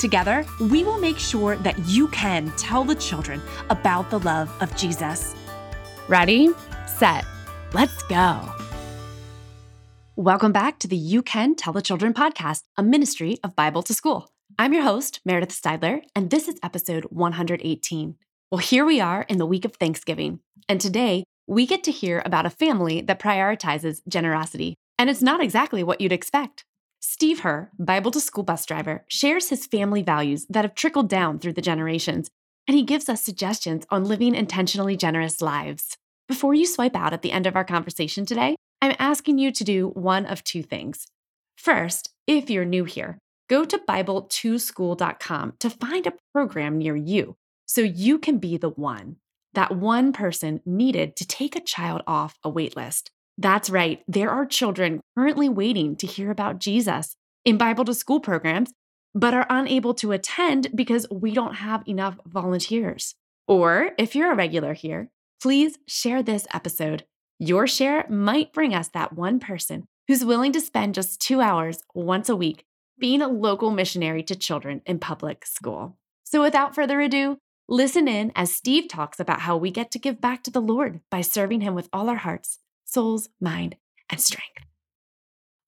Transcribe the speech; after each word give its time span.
Together, 0.00 0.46
we 0.58 0.82
will 0.82 0.98
make 0.98 1.18
sure 1.18 1.56
that 1.56 1.78
you 1.80 2.08
can 2.08 2.50
tell 2.56 2.84
the 2.84 2.94
children 2.94 3.38
about 3.68 4.08
the 4.08 4.18
love 4.20 4.50
of 4.62 4.74
Jesus. 4.74 5.34
Ready, 6.08 6.48
set, 6.86 7.26
let's 7.74 8.02
go. 8.04 8.40
Welcome 10.16 10.52
back 10.52 10.78
to 10.78 10.88
the 10.88 10.96
You 10.96 11.20
Can 11.20 11.54
Tell 11.54 11.74
the 11.74 11.82
Children 11.82 12.14
podcast, 12.14 12.62
a 12.78 12.82
ministry 12.82 13.36
of 13.44 13.54
Bible 13.54 13.82
to 13.82 13.92
School. 13.92 14.30
I'm 14.58 14.72
your 14.72 14.84
host, 14.84 15.20
Meredith 15.26 15.50
Steidler, 15.50 16.00
and 16.16 16.30
this 16.30 16.48
is 16.48 16.58
episode 16.62 17.04
118. 17.10 18.16
Well, 18.50 18.58
here 18.58 18.86
we 18.86 19.02
are 19.02 19.26
in 19.28 19.36
the 19.36 19.44
week 19.44 19.66
of 19.66 19.76
Thanksgiving, 19.76 20.40
and 20.66 20.80
today 20.80 21.24
we 21.46 21.66
get 21.66 21.84
to 21.84 21.92
hear 21.92 22.22
about 22.24 22.46
a 22.46 22.50
family 22.50 23.02
that 23.02 23.20
prioritizes 23.20 24.00
generosity. 24.08 24.76
And 24.98 25.10
it's 25.10 25.22
not 25.22 25.42
exactly 25.42 25.82
what 25.82 26.00
you'd 26.00 26.10
expect. 26.10 26.64
Steve 27.02 27.40
Herr, 27.40 27.70
Bible 27.78 28.10
to 28.10 28.20
School 28.20 28.44
bus 28.44 28.66
driver, 28.66 29.06
shares 29.08 29.48
his 29.48 29.66
family 29.66 30.02
values 30.02 30.44
that 30.50 30.64
have 30.66 30.74
trickled 30.74 31.08
down 31.08 31.38
through 31.38 31.54
the 31.54 31.62
generations, 31.62 32.30
and 32.68 32.76
he 32.76 32.82
gives 32.82 33.08
us 33.08 33.24
suggestions 33.24 33.86
on 33.90 34.04
living 34.04 34.34
intentionally 34.34 34.98
generous 34.98 35.40
lives. 35.40 35.96
Before 36.28 36.52
you 36.52 36.66
swipe 36.66 36.94
out 36.94 37.14
at 37.14 37.22
the 37.22 37.32
end 37.32 37.46
of 37.46 37.56
our 37.56 37.64
conversation 37.64 38.26
today, 38.26 38.54
I'm 38.82 38.94
asking 38.98 39.38
you 39.38 39.50
to 39.50 39.64
do 39.64 39.88
one 39.88 40.26
of 40.26 40.44
two 40.44 40.62
things. 40.62 41.06
First, 41.56 42.10
if 42.26 42.50
you're 42.50 42.66
new 42.66 42.84
here, 42.84 43.16
go 43.48 43.64
to 43.64 43.78
Bible2School.com 43.78 45.54
to 45.58 45.70
find 45.70 46.06
a 46.06 46.12
program 46.34 46.76
near 46.76 46.96
you 46.96 47.36
so 47.64 47.80
you 47.80 48.18
can 48.18 48.36
be 48.36 48.58
the 48.58 48.68
one, 48.68 49.16
that 49.54 49.74
one 49.74 50.12
person 50.12 50.60
needed 50.66 51.16
to 51.16 51.26
take 51.26 51.56
a 51.56 51.64
child 51.64 52.02
off 52.06 52.38
a 52.44 52.50
wait 52.50 52.76
list. 52.76 53.10
That's 53.38 53.70
right. 53.70 54.02
There 54.06 54.30
are 54.30 54.46
children 54.46 55.00
currently 55.16 55.48
waiting 55.48 55.96
to 55.96 56.06
hear 56.06 56.30
about 56.30 56.58
Jesus 56.58 57.16
in 57.44 57.56
Bible 57.56 57.84
to 57.86 57.94
School 57.94 58.20
programs, 58.20 58.72
but 59.14 59.34
are 59.34 59.46
unable 59.48 59.94
to 59.94 60.12
attend 60.12 60.68
because 60.74 61.06
we 61.10 61.32
don't 61.32 61.54
have 61.54 61.82
enough 61.86 62.18
volunteers. 62.26 63.14
Or 63.48 63.90
if 63.98 64.14
you're 64.14 64.32
a 64.32 64.36
regular 64.36 64.74
here, 64.74 65.08
please 65.42 65.78
share 65.88 66.22
this 66.22 66.46
episode. 66.52 67.04
Your 67.38 67.66
share 67.66 68.06
might 68.08 68.52
bring 68.52 68.74
us 68.74 68.88
that 68.88 69.14
one 69.14 69.40
person 69.40 69.86
who's 70.06 70.24
willing 70.24 70.52
to 70.52 70.60
spend 70.60 70.94
just 70.94 71.20
two 71.20 71.40
hours 71.40 71.78
once 71.94 72.28
a 72.28 72.36
week 72.36 72.64
being 72.98 73.22
a 73.22 73.28
local 73.28 73.70
missionary 73.70 74.22
to 74.24 74.36
children 74.36 74.82
in 74.84 74.98
public 74.98 75.46
school. 75.46 75.96
So 76.24 76.42
without 76.42 76.74
further 76.74 77.00
ado, 77.00 77.38
listen 77.68 78.06
in 78.06 78.30
as 78.36 78.54
Steve 78.54 78.88
talks 78.88 79.18
about 79.18 79.40
how 79.40 79.56
we 79.56 79.70
get 79.70 79.90
to 79.92 79.98
give 79.98 80.20
back 80.20 80.42
to 80.44 80.50
the 80.50 80.60
Lord 80.60 81.00
by 81.10 81.22
serving 81.22 81.62
Him 81.62 81.74
with 81.74 81.88
all 81.92 82.10
our 82.10 82.16
hearts 82.16 82.58
souls, 82.90 83.28
mind, 83.40 83.76
and 84.10 84.20
strength. 84.20 84.46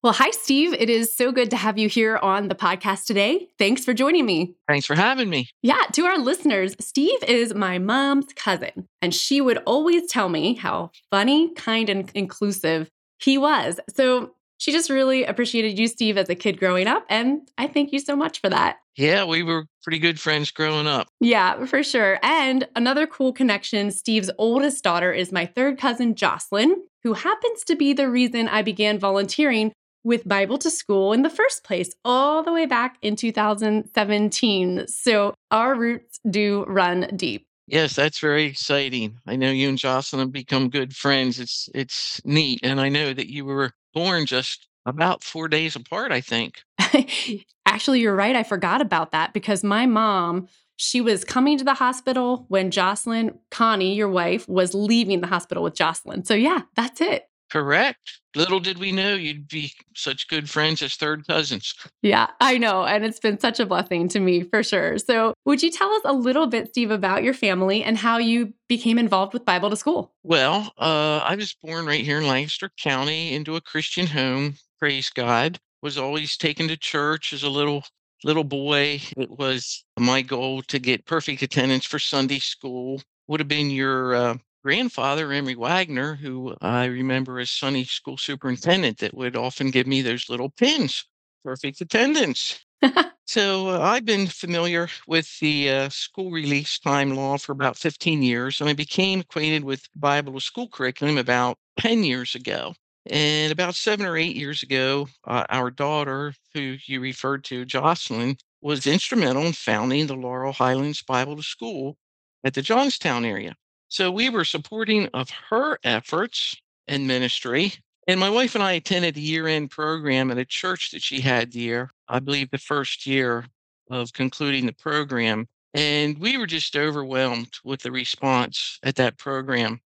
Well, 0.02 0.12
hi, 0.12 0.32
Steve. 0.32 0.74
It 0.74 0.90
is 0.90 1.14
so 1.14 1.30
good 1.30 1.48
to 1.50 1.56
have 1.56 1.78
you 1.78 1.88
here 1.88 2.16
on 2.16 2.48
the 2.48 2.56
podcast 2.56 3.04
today. 3.04 3.46
Thanks 3.56 3.84
for 3.84 3.94
joining 3.94 4.26
me. 4.26 4.56
Thanks 4.66 4.84
for 4.84 4.96
having 4.96 5.30
me. 5.30 5.48
Yeah, 5.62 5.80
to 5.92 6.06
our 6.06 6.18
listeners, 6.18 6.74
Steve 6.80 7.22
is 7.22 7.54
my 7.54 7.78
mom's 7.78 8.32
cousin, 8.34 8.88
and 9.00 9.14
she 9.14 9.40
would 9.40 9.58
always 9.58 10.10
tell 10.10 10.28
me 10.28 10.54
how 10.54 10.90
funny, 11.12 11.54
kind, 11.54 11.88
and 11.88 12.10
inclusive 12.16 12.90
he 13.20 13.38
was. 13.38 13.78
So 13.94 14.32
she 14.58 14.72
just 14.72 14.90
really 14.90 15.24
appreciated 15.24 15.78
you, 15.78 15.86
Steve, 15.86 16.18
as 16.18 16.28
a 16.28 16.34
kid 16.34 16.58
growing 16.58 16.88
up. 16.88 17.04
And 17.08 17.48
I 17.56 17.68
thank 17.68 17.92
you 17.92 18.00
so 18.00 18.16
much 18.16 18.40
for 18.40 18.48
that. 18.48 18.78
Yeah, 18.96 19.24
we 19.24 19.44
were 19.44 19.66
pretty 19.84 20.00
good 20.00 20.18
friends 20.18 20.50
growing 20.50 20.88
up. 20.88 21.06
Yeah, 21.20 21.64
for 21.64 21.84
sure. 21.84 22.18
And 22.24 22.66
another 22.74 23.06
cool 23.06 23.32
connection 23.32 23.92
Steve's 23.92 24.32
oldest 24.36 24.82
daughter 24.82 25.12
is 25.12 25.30
my 25.30 25.46
third 25.46 25.78
cousin, 25.78 26.16
Jocelyn 26.16 26.82
who 27.04 27.14
happens 27.14 27.64
to 27.64 27.76
be 27.76 27.92
the 27.92 28.08
reason 28.08 28.48
I 28.48 28.62
began 28.62 28.98
volunteering 28.98 29.72
with 30.04 30.26
Bible 30.26 30.58
to 30.58 30.70
School 30.70 31.12
in 31.12 31.22
the 31.22 31.30
first 31.30 31.64
place, 31.64 31.94
all 32.04 32.42
the 32.42 32.52
way 32.52 32.66
back 32.66 32.98
in 33.02 33.16
2017. 33.16 34.86
So 34.88 35.34
our 35.50 35.74
roots 35.74 36.18
do 36.28 36.64
run 36.66 37.08
deep. 37.14 37.46
Yes, 37.68 37.94
that's 37.94 38.18
very 38.18 38.44
exciting. 38.44 39.18
I 39.26 39.36
know 39.36 39.50
you 39.50 39.68
and 39.68 39.78
Jocelyn 39.78 40.20
have 40.20 40.32
become 40.32 40.68
good 40.68 40.94
friends. 40.94 41.38
It's 41.38 41.68
it's 41.74 42.20
neat. 42.24 42.60
And 42.62 42.80
I 42.80 42.88
know 42.88 43.14
that 43.14 43.30
you 43.30 43.44
were 43.44 43.72
born 43.94 44.26
just 44.26 44.66
about 44.84 45.22
four 45.22 45.48
days 45.48 45.76
apart, 45.76 46.10
I 46.10 46.20
think. 46.20 46.62
Actually, 47.66 48.00
you're 48.00 48.16
right. 48.16 48.34
I 48.34 48.42
forgot 48.42 48.80
about 48.80 49.12
that 49.12 49.32
because 49.32 49.62
my 49.62 49.86
mom 49.86 50.48
she 50.76 51.00
was 51.00 51.24
coming 51.24 51.58
to 51.58 51.64
the 51.64 51.74
hospital 51.74 52.46
when 52.48 52.70
Jocelyn, 52.70 53.38
Connie, 53.50 53.94
your 53.94 54.08
wife, 54.08 54.48
was 54.48 54.74
leaving 54.74 55.20
the 55.20 55.26
hospital 55.26 55.62
with 55.62 55.74
Jocelyn. 55.74 56.24
So, 56.24 56.34
yeah, 56.34 56.62
that's 56.74 57.00
it. 57.00 57.28
Correct. 57.52 58.20
Little 58.34 58.60
did 58.60 58.78
we 58.78 58.92
know 58.92 59.12
you'd 59.12 59.46
be 59.46 59.72
such 59.94 60.26
good 60.26 60.48
friends 60.48 60.80
as 60.80 60.94
third 60.94 61.26
cousins. 61.26 61.74
Yeah, 62.00 62.30
I 62.40 62.56
know. 62.56 62.84
And 62.84 63.04
it's 63.04 63.20
been 63.20 63.38
such 63.38 63.60
a 63.60 63.66
blessing 63.66 64.08
to 64.08 64.20
me 64.20 64.42
for 64.42 64.62
sure. 64.62 64.96
So, 64.96 65.34
would 65.44 65.62
you 65.62 65.70
tell 65.70 65.92
us 65.92 66.00
a 66.06 66.14
little 66.14 66.46
bit, 66.46 66.68
Steve, 66.68 66.90
about 66.90 67.22
your 67.22 67.34
family 67.34 67.84
and 67.84 67.98
how 67.98 68.16
you 68.16 68.54
became 68.70 68.98
involved 68.98 69.34
with 69.34 69.44
Bible 69.44 69.68
to 69.68 69.76
School? 69.76 70.14
Well, 70.22 70.72
uh, 70.78 71.18
I 71.18 71.34
was 71.36 71.54
born 71.62 71.84
right 71.84 72.02
here 72.02 72.20
in 72.20 72.26
Lancaster 72.26 72.70
County 72.78 73.34
into 73.34 73.56
a 73.56 73.60
Christian 73.60 74.06
home. 74.06 74.54
Praise 74.78 75.10
God. 75.10 75.60
Was 75.82 75.98
always 75.98 76.38
taken 76.38 76.68
to 76.68 76.76
church 76.78 77.34
as 77.34 77.42
a 77.42 77.50
little 77.50 77.84
little 78.24 78.44
boy, 78.44 79.00
it 79.16 79.30
was 79.30 79.84
my 79.98 80.22
goal 80.22 80.62
to 80.62 80.78
get 80.78 81.06
perfect 81.06 81.42
attendance 81.42 81.84
for 81.86 81.98
Sunday 81.98 82.38
school. 82.38 83.02
Would 83.28 83.40
have 83.40 83.48
been 83.48 83.70
your 83.70 84.14
uh, 84.14 84.36
grandfather, 84.64 85.32
Emery 85.32 85.54
Wagner, 85.54 86.14
who 86.14 86.54
I 86.60 86.86
remember 86.86 87.38
as 87.38 87.50
Sunday 87.50 87.84
school 87.84 88.16
superintendent, 88.16 88.98
that 88.98 89.14
would 89.14 89.36
often 89.36 89.70
give 89.70 89.86
me 89.86 90.02
those 90.02 90.28
little 90.28 90.50
pins, 90.50 91.04
perfect 91.44 91.80
attendance. 91.80 92.64
so 93.26 93.68
uh, 93.68 93.80
I've 93.80 94.04
been 94.04 94.26
familiar 94.26 94.88
with 95.06 95.38
the 95.40 95.70
uh, 95.70 95.88
school 95.88 96.30
release 96.30 96.78
time 96.78 97.14
law 97.14 97.38
for 97.38 97.52
about 97.52 97.76
15 97.76 98.22
years, 98.22 98.60
and 98.60 98.68
I 98.68 98.72
became 98.72 99.20
acquainted 99.20 99.64
with 99.64 99.88
Bible 99.94 100.38
school 100.40 100.68
curriculum 100.68 101.18
about 101.18 101.58
10 101.78 102.04
years 102.04 102.34
ago. 102.34 102.74
And 103.06 103.50
about 103.50 103.74
seven 103.74 104.06
or 104.06 104.16
eight 104.16 104.36
years 104.36 104.62
ago, 104.62 105.08
uh, 105.26 105.44
our 105.48 105.70
daughter, 105.70 106.34
who 106.54 106.76
you 106.86 107.00
referred 107.00 107.42
to, 107.44 107.64
Jocelyn, 107.64 108.36
was 108.60 108.86
instrumental 108.86 109.44
in 109.44 109.52
founding 109.52 110.06
the 110.06 110.14
Laurel 110.14 110.52
Highlands 110.52 111.02
Bible 111.02 111.36
to 111.36 111.42
School 111.42 111.96
at 112.44 112.54
the 112.54 112.62
Johnstown 112.62 113.24
area. 113.24 113.56
So 113.88 114.10
we 114.10 114.30
were 114.30 114.44
supporting 114.44 115.08
of 115.08 115.30
her 115.50 115.78
efforts 115.82 116.56
and 116.86 117.06
ministry. 117.06 117.74
And 118.06 118.20
my 118.20 118.30
wife 118.30 118.54
and 118.54 118.62
I 118.62 118.72
attended 118.72 119.16
a 119.16 119.20
year 119.20 119.48
end 119.48 119.70
program 119.70 120.30
at 120.30 120.38
a 120.38 120.44
church 120.44 120.92
that 120.92 121.02
she 121.02 121.20
had 121.20 121.52
there, 121.52 121.90
I 122.08 122.20
believe 122.20 122.50
the 122.50 122.58
first 122.58 123.06
year 123.06 123.46
of 123.90 124.12
concluding 124.12 124.66
the 124.66 124.72
program. 124.72 125.48
And 125.74 126.18
we 126.18 126.36
were 126.36 126.46
just 126.46 126.76
overwhelmed 126.76 127.52
with 127.64 127.82
the 127.82 127.90
response 127.90 128.78
at 128.82 128.96
that 128.96 129.18
program. 129.18 129.80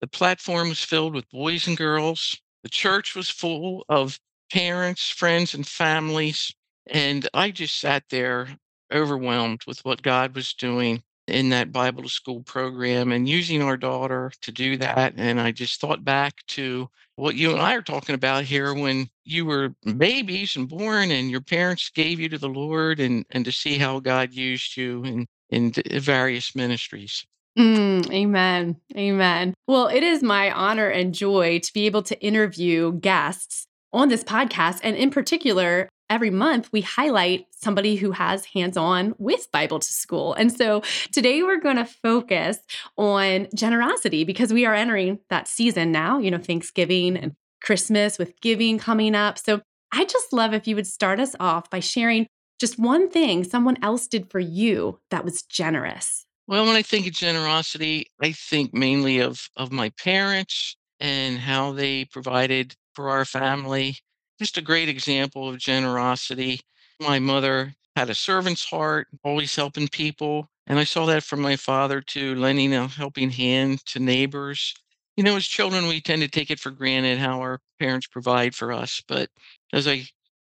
The 0.00 0.06
platform 0.06 0.68
was 0.68 0.80
filled 0.84 1.14
with 1.14 1.30
boys 1.30 1.66
and 1.66 1.76
girls 1.76 2.40
the 2.62 2.68
church 2.68 3.14
was 3.14 3.28
full 3.28 3.84
of 3.88 4.18
parents, 4.52 5.08
friends, 5.10 5.54
and 5.54 5.66
families. 5.66 6.52
And 6.86 7.28
I 7.34 7.50
just 7.50 7.80
sat 7.80 8.04
there 8.10 8.48
overwhelmed 8.92 9.62
with 9.66 9.84
what 9.84 10.02
God 10.02 10.34
was 10.34 10.52
doing 10.54 11.02
in 11.28 11.50
that 11.50 11.72
Bible 11.72 12.08
school 12.08 12.42
program 12.42 13.12
and 13.12 13.28
using 13.28 13.62
our 13.62 13.76
daughter 13.76 14.32
to 14.42 14.52
do 14.52 14.76
that. 14.76 15.14
And 15.16 15.40
I 15.40 15.52
just 15.52 15.80
thought 15.80 16.04
back 16.04 16.34
to 16.48 16.88
what 17.16 17.36
you 17.36 17.52
and 17.52 17.60
I 17.60 17.74
are 17.74 17.82
talking 17.82 18.14
about 18.14 18.44
here 18.44 18.74
when 18.74 19.08
you 19.24 19.46
were 19.46 19.74
babies 19.96 20.56
and 20.56 20.68
born 20.68 21.10
and 21.10 21.30
your 21.30 21.40
parents 21.40 21.90
gave 21.90 22.18
you 22.18 22.28
to 22.28 22.38
the 22.38 22.48
Lord 22.48 23.00
and, 23.00 23.24
and 23.30 23.44
to 23.44 23.52
see 23.52 23.78
how 23.78 24.00
God 24.00 24.32
used 24.32 24.76
you 24.76 25.04
in, 25.04 25.26
in 25.50 25.72
various 26.00 26.54
ministries. 26.54 27.24
Mm, 27.58 28.10
amen. 28.10 28.76
Amen. 28.96 29.54
Well, 29.66 29.88
it 29.88 30.02
is 30.02 30.22
my 30.22 30.50
honor 30.50 30.88
and 30.88 31.14
joy 31.14 31.58
to 31.58 31.72
be 31.72 31.86
able 31.86 32.02
to 32.04 32.20
interview 32.24 32.92
guests 32.92 33.66
on 33.92 34.08
this 34.08 34.24
podcast. 34.24 34.80
And 34.82 34.96
in 34.96 35.10
particular, 35.10 35.88
every 36.08 36.30
month 36.30 36.70
we 36.72 36.80
highlight 36.80 37.46
somebody 37.50 37.96
who 37.96 38.12
has 38.12 38.46
hands 38.46 38.76
on 38.78 39.14
with 39.18 39.50
Bible 39.52 39.80
to 39.80 39.92
School. 39.92 40.32
And 40.34 40.50
so 40.50 40.82
today 41.12 41.42
we're 41.42 41.60
going 41.60 41.76
to 41.76 41.84
focus 41.84 42.58
on 42.96 43.48
generosity 43.54 44.24
because 44.24 44.52
we 44.52 44.64
are 44.64 44.74
entering 44.74 45.18
that 45.28 45.46
season 45.46 45.92
now, 45.92 46.18
you 46.18 46.30
know, 46.30 46.38
Thanksgiving 46.38 47.18
and 47.18 47.32
Christmas 47.62 48.18
with 48.18 48.40
giving 48.40 48.78
coming 48.78 49.14
up. 49.14 49.38
So 49.38 49.60
I 49.92 50.06
just 50.06 50.32
love 50.32 50.54
if 50.54 50.66
you 50.66 50.74
would 50.74 50.86
start 50.86 51.20
us 51.20 51.36
off 51.38 51.68
by 51.68 51.80
sharing 51.80 52.26
just 52.58 52.78
one 52.78 53.10
thing 53.10 53.44
someone 53.44 53.76
else 53.82 54.06
did 54.06 54.30
for 54.30 54.40
you 54.40 55.00
that 55.10 55.24
was 55.24 55.42
generous. 55.42 56.24
Well, 56.46 56.66
when 56.66 56.76
I 56.76 56.82
think 56.82 57.06
of 57.06 57.14
generosity, 57.14 58.06
I 58.20 58.32
think 58.32 58.74
mainly 58.74 59.18
of 59.18 59.48
of 59.56 59.72
my 59.72 59.90
parents 59.90 60.76
and 61.00 61.38
how 61.38 61.72
they 61.72 62.04
provided 62.04 62.76
for 62.94 63.10
our 63.10 63.24
family. 63.24 63.96
Just 64.38 64.58
a 64.58 64.62
great 64.62 64.88
example 64.88 65.48
of 65.48 65.58
generosity. 65.58 66.60
My 67.00 67.18
mother 67.18 67.74
had 67.96 68.10
a 68.10 68.14
servant's 68.14 68.64
heart, 68.66 69.08
always 69.24 69.54
helping 69.56 69.88
people. 69.88 70.48
And 70.66 70.78
I 70.78 70.84
saw 70.84 71.06
that 71.06 71.24
from 71.24 71.40
my 71.40 71.56
father 71.56 72.00
too, 72.00 72.34
lending 72.36 72.72
a 72.74 72.86
helping 72.88 73.30
hand 73.30 73.84
to 73.86 73.98
neighbors. 73.98 74.74
You 75.16 75.24
know, 75.24 75.36
as 75.36 75.46
children, 75.46 75.86
we 75.88 76.00
tend 76.00 76.22
to 76.22 76.28
take 76.28 76.50
it 76.50 76.60
for 76.60 76.70
granted 76.70 77.18
how 77.18 77.40
our 77.40 77.60
parents 77.78 78.06
provide 78.06 78.54
for 78.54 78.72
us. 78.72 79.02
But 79.08 79.30
as 79.72 79.88
I 79.88 80.06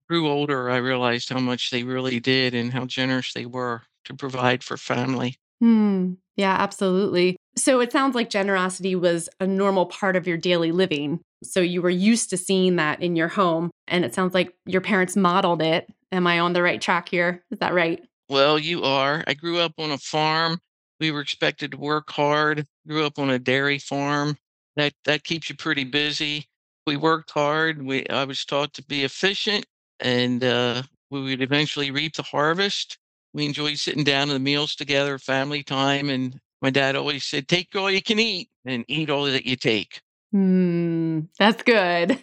grew 0.09 0.29
older, 0.29 0.71
I 0.71 0.77
realized 0.77 1.31
how 1.31 1.41
much 1.41 1.71
they 1.71 1.83
really 1.83 2.21
did 2.21 2.55
and 2.55 2.73
how 2.73 2.85
generous 2.87 3.33
they 3.33 3.47
were 3.47 3.83
to 4.05 4.15
provide 4.15 4.63
for 4.63 4.77
family. 4.77 5.37
Hmm. 5.61 6.15
Yeah, 6.37 6.57
absolutely. 6.59 7.37
So 7.57 7.81
it 7.81 7.93
sounds 7.93 8.15
like 8.15 8.29
generosity 8.29 8.97
was 8.97 9.29
a 9.39 9.47
normal 9.47 9.87
part 9.87 10.17
of 10.17 10.27
your 10.27 10.37
daily 10.37 10.73
living. 10.73 11.21
So 11.45 11.61
you 11.61 11.83
were 11.83 11.91
used 11.91 12.31
to 12.31 12.37
seeing 12.37 12.77
that 12.77 13.03
in 13.03 13.15
your 13.17 13.29
home. 13.29 13.71
And 13.87 14.05
it 14.05 14.15
sounds 14.15 14.35
like 14.35 14.55
your 14.67 14.81
parents 14.81 15.15
modeled 15.15 15.63
it. 15.63 15.89
Am 16.11 16.27
I 16.27 16.41
on 16.41 16.53
the 16.53 16.63
right 16.63 16.81
track 16.81 17.09
here? 17.09 17.45
Is 17.51 17.61
that 17.61 17.75
right? 17.75 18.03
Well, 18.29 18.59
you 18.59 18.83
are. 18.83 19.23
I 19.27 19.35
grew 19.35 19.59
up 19.59 19.75
on 19.79 19.91
a 19.91 19.99
farm. 19.99 20.59
We 20.99 21.11
were 21.11 21.21
expected 21.21 21.73
to 21.73 21.77
work 21.77 22.11
hard. 22.11 22.67
Grew 22.89 23.05
up 23.05 23.19
on 23.19 23.31
a 23.31 23.39
dairy 23.39 23.79
farm. 23.79 24.37
That 24.77 24.93
that 25.05 25.25
keeps 25.25 25.49
you 25.49 25.57
pretty 25.57 25.85
busy. 25.85 26.47
We 26.87 26.97
worked 26.97 27.31
hard. 27.31 27.83
We 27.83 28.07
I 28.09 28.25
was 28.25 28.45
taught 28.45 28.73
to 28.75 28.83
be 28.85 29.05
efficient, 29.05 29.67
and 30.01 30.43
uh, 30.43 30.83
we 31.11 31.23
would 31.23 31.43
eventually 31.43 31.91
reap 31.91 32.15
the 32.15 32.23
harvest. 32.23 32.99
We 33.35 33.45
enjoyed 33.45 33.79
sitting 33.79 34.05
down 34.05 34.29
to 34.29 34.33
the 34.33 34.39
meals 34.39 34.75
together, 34.77 35.19
family 35.19 35.63
time, 35.63 36.09
and 36.09 36.41
my 36.63 36.71
dad 36.71 36.97
always 36.97 37.25
said, 37.25 37.49
"Take 37.49 37.75
all 37.75 37.91
you 37.91 38.01
can 38.01 38.19
eat 38.19 38.49
and 38.65 38.85
eat 38.89 39.11
all 39.11 39.25
that 39.25 39.45
you 39.45 39.57
take." 39.57 40.01
Hmm. 40.33 41.21
That's 41.39 41.63
good. 41.63 42.23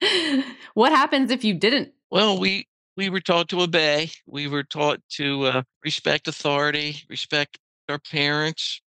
what 0.74 0.92
happens 0.92 1.30
if 1.30 1.44
you 1.44 1.52
didn't? 1.54 1.92
Well, 2.10 2.38
we 2.38 2.66
we 2.96 3.10
were 3.10 3.20
taught 3.20 3.48
to 3.48 3.60
obey. 3.60 4.10
We 4.26 4.46
were 4.46 4.62
taught 4.62 5.00
to 5.16 5.44
uh, 5.44 5.62
respect 5.84 6.28
authority, 6.28 7.02
respect 7.08 7.58
our 7.88 7.98
parents, 7.98 8.80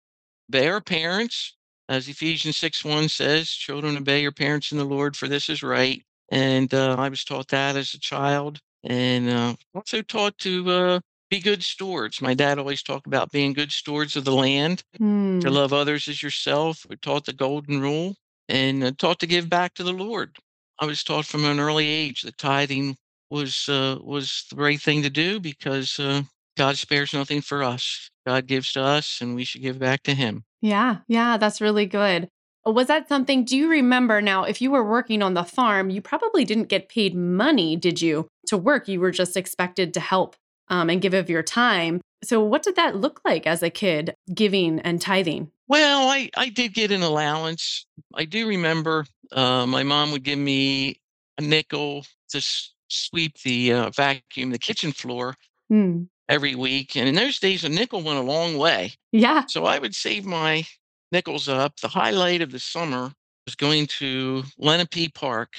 obey 0.49 0.69
our 0.69 0.81
parents. 0.81 1.57
As 1.89 2.09
Ephesians 2.09 2.57
6 2.57 2.85
1 2.85 3.09
says, 3.09 3.51
children 3.51 3.97
obey 3.97 4.23
your 4.23 4.33
parents 4.33 4.73
in 4.73 4.79
the 4.79 4.85
Lord, 4.85 5.17
for 5.17 5.29
this 5.29 5.49
is 5.49 5.63
right. 5.63 6.03
And 6.31 6.73
uh, 6.73 6.97
I 6.99 7.09
was 7.09 7.25
taught 7.25 7.49
that 7.49 7.77
as 7.77 7.93
a 7.95 8.01
child. 8.01 8.61
And 8.85 9.29
uh, 9.29 9.55
also 9.75 10.03
taught 10.03 10.39
to 10.39 10.71
uh, 10.71 11.01
be 11.33 11.41
good 11.41 11.65
stewards. 11.65 12.21
My 12.21 12.35
dad 12.35 12.59
always 12.59 12.83
talked 12.83 13.07
about 13.07 13.33
being 13.33 13.55
good 13.55 13.73
stewards 13.73 14.17
of 14.17 14.27
the 14.27 14.35
land, 14.35 14.85
to 14.93 15.49
Hmm. 15.49 15.55
love 15.55 15.73
others 15.73 16.07
as 16.07 16.23
yourself. 16.23 16.85
We're 16.89 16.97
taught 16.97 17.25
the 17.25 17.33
golden 17.33 17.81
rule 17.81 18.17
and 18.51 18.85
uh, 18.85 18.93
taught 18.99 19.19
to 19.21 19.27
give 19.27 19.49
back 19.49 19.73
to 19.75 19.83
the 19.83 19.95
Lord. 19.95 20.37
I 20.79 20.85
was 20.85 21.03
taught 21.03 21.25
from 21.25 21.47
an 21.47 21.59
early 21.59 21.89
age 21.89 22.21
that 22.23 22.37
tithing 22.37 22.97
was 23.31 23.67
uh, 23.67 23.97
was 24.03 24.45
the 24.51 24.57
right 24.57 24.79
thing 24.79 25.03
to 25.05 25.09
do 25.09 25.41
because 25.41 25.99
uh, 25.99 26.23
God 26.59 26.77
spares 26.77 27.15
nothing 27.15 27.41
for 27.41 27.63
us. 27.63 28.11
God 28.27 28.47
gives 28.47 28.71
to 28.75 28.83
us, 28.83 29.23
and 29.23 29.35
we 29.35 29.45
should 29.45 29.63
give 29.63 29.79
back 29.79 30.03
to 30.03 30.15
Him. 30.15 30.45
Yeah, 30.61 30.99
yeah, 31.09 31.39
that's 31.39 31.63
really 31.63 31.87
good. 31.87 32.29
Was 32.67 32.89
that 32.89 33.09
something 33.09 33.47
do 33.47 33.57
you 33.57 33.71
remember 33.71 34.21
now, 34.21 34.45
if 34.45 34.61
you 34.61 34.71
were 34.71 34.85
working 34.89 35.23
on 35.23 35.33
the 35.33 35.45
farm, 35.45 35.89
you 35.89 36.03
probably 36.03 36.45
didn't 36.45 36.69
get 36.69 36.91
paid 36.91 37.15
money, 37.15 37.75
did 37.75 38.03
you, 38.03 38.29
to 38.49 38.59
work? 38.59 38.87
You 38.87 39.01
were 39.01 39.11
just 39.11 39.35
expected 39.35 39.95
to 39.95 40.01
help 40.01 40.37
um, 40.73 40.91
and 40.91 41.01
give 41.01 41.15
of 41.15 41.31
your 41.31 41.43
time. 41.45 42.01
So, 42.25 42.43
what 42.43 42.63
did 42.65 42.75
that 42.77 42.97
look 42.97 43.21
like 43.25 43.47
as 43.47 43.63
a 43.63 43.71
kid, 43.71 44.15
giving 44.35 44.81
and 44.81 45.01
tithing? 45.01 45.51
Well, 45.69 46.09
I 46.09 46.31
I 46.37 46.49
did 46.49 46.75
get 46.75 46.91
an 46.91 47.03
allowance. 47.03 47.87
I 48.15 48.25
do 48.25 48.49
remember 48.49 49.05
uh, 49.31 49.67
my 49.67 49.83
mom 49.85 50.11
would 50.13 50.25
give 50.25 50.39
me 50.39 50.97
a 51.39 51.43
nickel 51.43 52.05
to 52.31 52.39
s- 52.39 52.73
sweep 52.89 53.39
the 53.45 53.73
uh, 53.73 53.91
vacuum 53.91 54.51
the 54.51 54.59
kitchen 54.59 54.93
floor 54.93 55.35
Hmm. 55.69 56.03
every 56.29 56.55
week, 56.55 56.97
and 56.97 57.09
in 57.09 57.15
those 57.15 57.39
days, 57.39 57.65
a 57.65 57.69
nickel 57.69 58.03
went 58.03 58.19
a 58.19 58.23
long 58.23 58.57
way. 58.59 58.93
Yeah. 59.13 59.45
So 59.47 59.65
I 59.65 59.79
would 59.79 59.95
save 59.95 60.25
my 60.25 60.65
nickels 61.11 61.49
up. 61.49 61.77
The 61.81 61.89
highlight 61.89 62.41
of 62.43 62.51
the 62.53 62.59
summer 62.59 63.13
was 63.47 63.55
going 63.57 63.87
to 63.99 64.45
Lenape 64.59 65.15
Park 65.15 65.55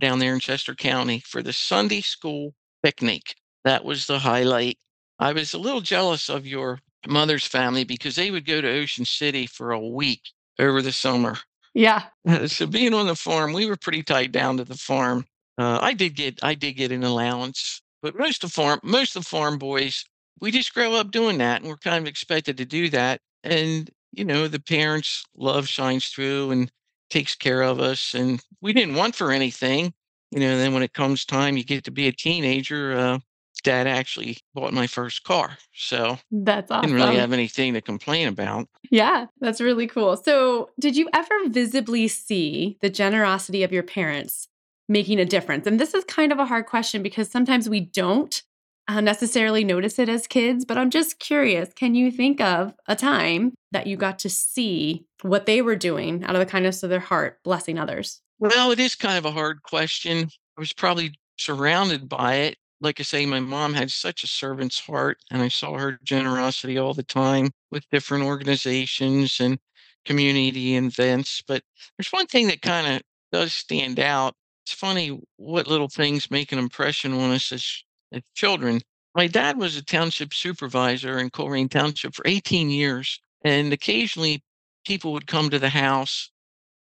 down 0.00 0.18
there 0.18 0.34
in 0.34 0.40
Chester 0.40 0.74
County 0.74 1.20
for 1.20 1.42
the 1.42 1.52
Sunday 1.52 2.00
school 2.00 2.54
picnic. 2.82 3.34
That 3.64 3.84
was 3.84 4.06
the 4.06 4.18
highlight. 4.18 4.78
I 5.18 5.32
was 5.32 5.54
a 5.54 5.58
little 5.58 5.80
jealous 5.80 6.28
of 6.28 6.46
your 6.46 6.80
mother's 7.06 7.46
family 7.46 7.84
because 7.84 8.16
they 8.16 8.30
would 8.30 8.46
go 8.46 8.60
to 8.60 8.68
Ocean 8.68 9.04
City 9.04 9.46
for 9.46 9.72
a 9.72 9.80
week 9.80 10.22
over 10.58 10.82
the 10.82 10.92
summer. 10.92 11.38
Yeah. 11.74 12.04
So 12.46 12.66
being 12.66 12.94
on 12.94 13.06
the 13.06 13.16
farm, 13.16 13.52
we 13.52 13.66
were 13.66 13.76
pretty 13.76 14.02
tied 14.02 14.32
down 14.32 14.56
to 14.56 14.64
the 14.64 14.76
farm. 14.76 15.26
Uh, 15.58 15.78
I 15.82 15.92
did 15.92 16.14
get 16.16 16.42
I 16.42 16.54
did 16.54 16.72
get 16.74 16.90
an 16.92 17.04
allowance, 17.04 17.82
but 18.02 18.18
most 18.18 18.42
of 18.44 18.52
farm 18.52 18.80
most 18.82 19.14
of 19.16 19.22
the 19.24 19.28
farm 19.28 19.58
boys, 19.58 20.04
we 20.40 20.50
just 20.50 20.74
grow 20.74 20.94
up 20.94 21.10
doing 21.10 21.38
that, 21.38 21.60
and 21.60 21.68
we're 21.70 21.76
kind 21.76 22.02
of 22.02 22.08
expected 22.08 22.56
to 22.58 22.64
do 22.64 22.88
that. 22.90 23.20
And 23.44 23.90
you 24.12 24.24
know, 24.24 24.48
the 24.48 24.60
parents' 24.60 25.24
love 25.36 25.68
shines 25.68 26.06
through 26.06 26.50
and 26.50 26.70
takes 27.10 27.34
care 27.34 27.62
of 27.62 27.78
us, 27.80 28.14
and 28.14 28.40
we 28.60 28.72
didn't 28.72 28.94
want 28.96 29.14
for 29.14 29.30
anything. 29.30 29.92
You 30.30 30.40
know, 30.40 30.56
then 30.56 30.72
when 30.74 30.82
it 30.82 30.94
comes 30.94 31.24
time, 31.24 31.56
you 31.56 31.64
get 31.64 31.84
to 31.84 31.90
be 31.92 32.08
a 32.08 32.12
teenager. 32.12 32.96
Uh, 32.96 33.18
Dad 33.64 33.86
actually 33.86 34.38
bought 34.54 34.72
my 34.72 34.86
first 34.86 35.24
car, 35.24 35.56
so 35.74 36.18
That's 36.30 36.70
didn't 36.70 36.94
really 36.94 37.16
have 37.16 37.32
anything 37.32 37.74
to 37.74 37.80
complain 37.80 38.28
about. 38.28 38.68
Yeah, 38.90 39.26
that's 39.40 39.60
really 39.60 39.86
cool. 39.86 40.16
So, 40.16 40.70
did 40.78 40.96
you 40.96 41.08
ever 41.12 41.48
visibly 41.48 42.06
see 42.06 42.78
the 42.80 42.90
generosity 42.90 43.64
of 43.64 43.72
your 43.72 43.82
parents 43.82 44.46
making 44.88 45.18
a 45.18 45.24
difference? 45.24 45.66
And 45.66 45.80
this 45.80 45.94
is 45.94 46.04
kind 46.04 46.30
of 46.30 46.38
a 46.38 46.46
hard 46.46 46.66
question 46.66 47.02
because 47.02 47.30
sometimes 47.30 47.68
we 47.68 47.80
don't 47.80 48.40
uh, 48.86 49.00
necessarily 49.00 49.64
notice 49.64 49.98
it 49.98 50.08
as 50.08 50.26
kids, 50.26 50.64
but 50.64 50.78
I'm 50.78 50.90
just 50.90 51.18
curious 51.18 51.72
can 51.74 51.94
you 51.94 52.10
think 52.10 52.40
of 52.40 52.74
a 52.86 52.94
time 52.94 53.54
that 53.72 53.86
you 53.86 53.96
got 53.96 54.18
to 54.20 54.28
see 54.28 55.06
what 55.22 55.46
they 55.46 55.62
were 55.62 55.76
doing 55.76 56.22
out 56.24 56.36
of 56.36 56.40
the 56.40 56.46
kindness 56.46 56.82
of 56.82 56.90
their 56.90 57.00
heart, 57.00 57.40
blessing 57.44 57.78
others? 57.78 58.20
Well, 58.38 58.70
it 58.72 58.80
is 58.80 58.94
kind 58.94 59.16
of 59.16 59.24
a 59.24 59.30
hard 59.30 59.62
question. 59.62 60.28
I 60.56 60.60
was 60.60 60.72
probably 60.72 61.14
surrounded 61.38 62.08
by 62.08 62.34
it. 62.36 62.56
Like 62.80 63.00
I 63.00 63.04
say, 63.04 63.26
my 63.26 63.40
mom 63.40 63.74
had 63.74 63.90
such 63.90 64.24
a 64.24 64.28
servant's 64.28 64.80
heart, 64.80 65.18
and 65.30 65.42
I 65.42 65.48
saw 65.48 65.78
her 65.78 65.98
generosity 66.04 66.78
all 66.78 66.94
the 66.94 67.02
time 67.04 67.50
with 67.70 67.88
different 67.90 68.24
organizations 68.24 69.40
and 69.40 69.58
community 70.04 70.76
events. 70.76 71.42
But 71.46 71.62
there's 71.98 72.12
one 72.12 72.26
thing 72.26 72.48
that 72.48 72.62
kind 72.62 72.86
of 72.96 73.02
does 73.32 73.52
stand 73.52 74.00
out. 74.00 74.34
It's 74.64 74.74
funny 74.74 75.20
what 75.36 75.68
little 75.68 75.88
things 75.88 76.30
make 76.30 76.52
an 76.52 76.58
impression 76.58 77.12
on 77.14 77.32
us 77.32 77.52
as, 77.52 77.84
as 78.12 78.22
children. 78.34 78.82
My 79.14 79.28
dad 79.28 79.58
was 79.58 79.76
a 79.76 79.84
township 79.84 80.34
supervisor 80.34 81.18
in 81.18 81.30
Colerain 81.30 81.70
Township 81.70 82.14
for 82.14 82.24
18 82.26 82.70
years, 82.70 83.20
and 83.44 83.72
occasionally 83.72 84.42
people 84.86 85.12
would 85.14 85.26
come 85.26 85.50
to 85.50 85.58
the 85.58 85.70
house 85.70 86.28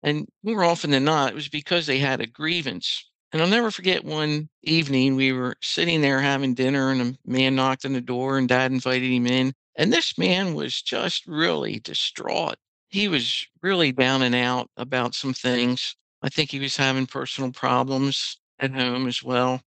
and 0.03 0.27
more 0.43 0.63
often 0.63 0.91
than 0.91 1.03
not, 1.03 1.31
it 1.31 1.36
was 1.36 1.50
because 1.50 1.86
they 1.86 2.00
had 2.00 2.21
a 2.21 2.27
grievance. 2.27 3.10
And 3.31 3.41
I'll 3.41 3.47
never 3.47 3.71
forget 3.71 4.03
one 4.03 4.50
evening 4.63 5.15
we 5.15 5.31
were 5.31 5.55
sitting 5.61 6.01
there 6.01 6.21
having 6.21 6.53
dinner, 6.53 6.91
and 6.91 7.01
a 7.01 7.17
man 7.29 7.55
knocked 7.55 7.85
on 7.85 7.93
the 7.93 8.01
door, 8.01 8.38
and 8.38 8.47
dad 8.47 8.71
invited 8.71 9.09
him 9.11 9.27
in. 9.27 9.53
And 9.75 9.91
this 9.91 10.17
man 10.17 10.53
was 10.53 10.81
just 10.81 11.25
really 11.27 11.79
distraught. 11.79 12.55
He 12.89 13.07
was 13.07 13.47
really 13.61 13.91
down 13.93 14.21
and 14.21 14.35
out 14.35 14.69
about 14.77 15.15
some 15.15 15.33
things. 15.33 15.95
I 16.21 16.29
think 16.29 16.51
he 16.51 16.59
was 16.59 16.77
having 16.77 17.05
personal 17.07 17.51
problems 17.51 18.38
at 18.59 18.71
home 18.71 19.07
as 19.07 19.23
well. 19.23 19.61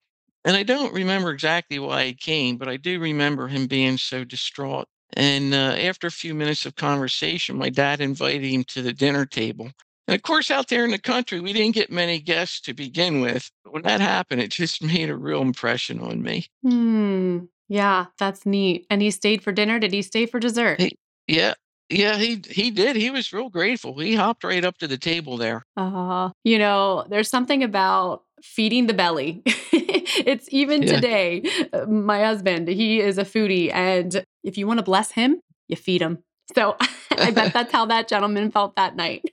And 0.45 0.57
I 0.57 0.63
don't 0.63 0.93
remember 0.93 1.31
exactly 1.31 1.79
why 1.79 2.07
he 2.07 2.15
came, 2.15 2.59
but 2.59 2.69
I 2.69 2.77
do 2.77 3.01
remember 3.01 3.49
him 3.49 3.67
being 3.67 3.97
so 3.97 4.25
distraught. 4.25 4.89
And 5.15 5.55
uh, 5.55 5.77
after 5.79 6.07
a 6.07 6.13
few 6.13 6.35
minutes 6.35 6.67
of 6.67 6.75
conversation, 6.77 7.57
my 7.57 7.71
dad 7.71 8.01
invited 8.01 8.45
him 8.45 8.65
to 8.65 8.83
the 8.83 8.93
dinner 8.93 9.25
table. 9.27 9.71
And 10.07 10.15
of 10.15 10.23
course, 10.23 10.51
out 10.51 10.69
there 10.69 10.85
in 10.85 10.91
the 10.91 10.99
country, 10.99 11.41
we 11.41 11.53
didn't 11.53 11.75
get 11.75 11.91
many 11.91 12.19
guests 12.19 12.61
to 12.63 12.75
begin 12.75 13.21
with. 13.21 13.51
But 13.65 13.73
when 13.73 13.83
that 13.83 14.01
happened, 14.01 14.41
it 14.43 14.51
just 14.51 14.83
made 14.83 15.09
a 15.11 15.17
real 15.17 15.41
impression 15.43 16.01
on 16.01 16.23
me. 16.23 16.47
Hmm. 16.63 17.39
Yeah, 17.69 18.07
that's 18.19 18.45
neat. 18.45 18.87
And 18.91 19.01
he 19.01 19.11
stayed 19.11 19.43
for 19.43 19.53
dinner. 19.53 19.79
Did 19.79 19.93
he 19.93 20.03
stay 20.03 20.27
for 20.27 20.39
dessert? 20.39 20.81
He, 20.81 20.97
yeah, 21.27 21.55
yeah, 21.89 22.17
he 22.19 22.43
he 22.51 22.71
did. 22.71 22.97
He 22.97 23.09
was 23.11 23.33
real 23.33 23.49
grateful. 23.49 23.99
He 23.99 24.15
hopped 24.15 24.45
right 24.45 24.63
up 24.65 24.77
to 24.79 24.87
the 24.87 24.99
table 24.99 25.39
there. 25.39 25.63
Uh, 25.77 26.31
you 26.45 26.59
know, 26.59 27.07
there's 27.09 27.31
something 27.31 27.63
about 27.63 28.23
feeding 28.43 28.87
the 28.87 28.93
belly. 28.93 29.43
it's 29.47 30.47
even 30.51 30.83
Yeah. 30.83 30.93
today. 30.97 31.43
uh, 31.73 31.87
My 31.87 32.23
husband, 32.23 32.69
he 32.69 33.01
is 33.01 33.17
a 33.17 33.25
foodie, 33.25 33.73
and 33.73 34.23
if 34.43 34.59
you 34.59 34.67
want 34.67 34.79
to 34.79 34.85
bless 34.85 35.13
him, 35.13 35.41
you 35.69 35.77
feed 35.77 36.03
him. 36.03 36.19
So 36.55 36.77
I 37.11 37.31
bet 37.31 37.55
that's 37.55 37.73
how 37.73 37.87
that 37.87 38.09
gentleman 38.09 38.51
felt 38.51 38.77
that 38.77 38.95
night. 38.95 39.25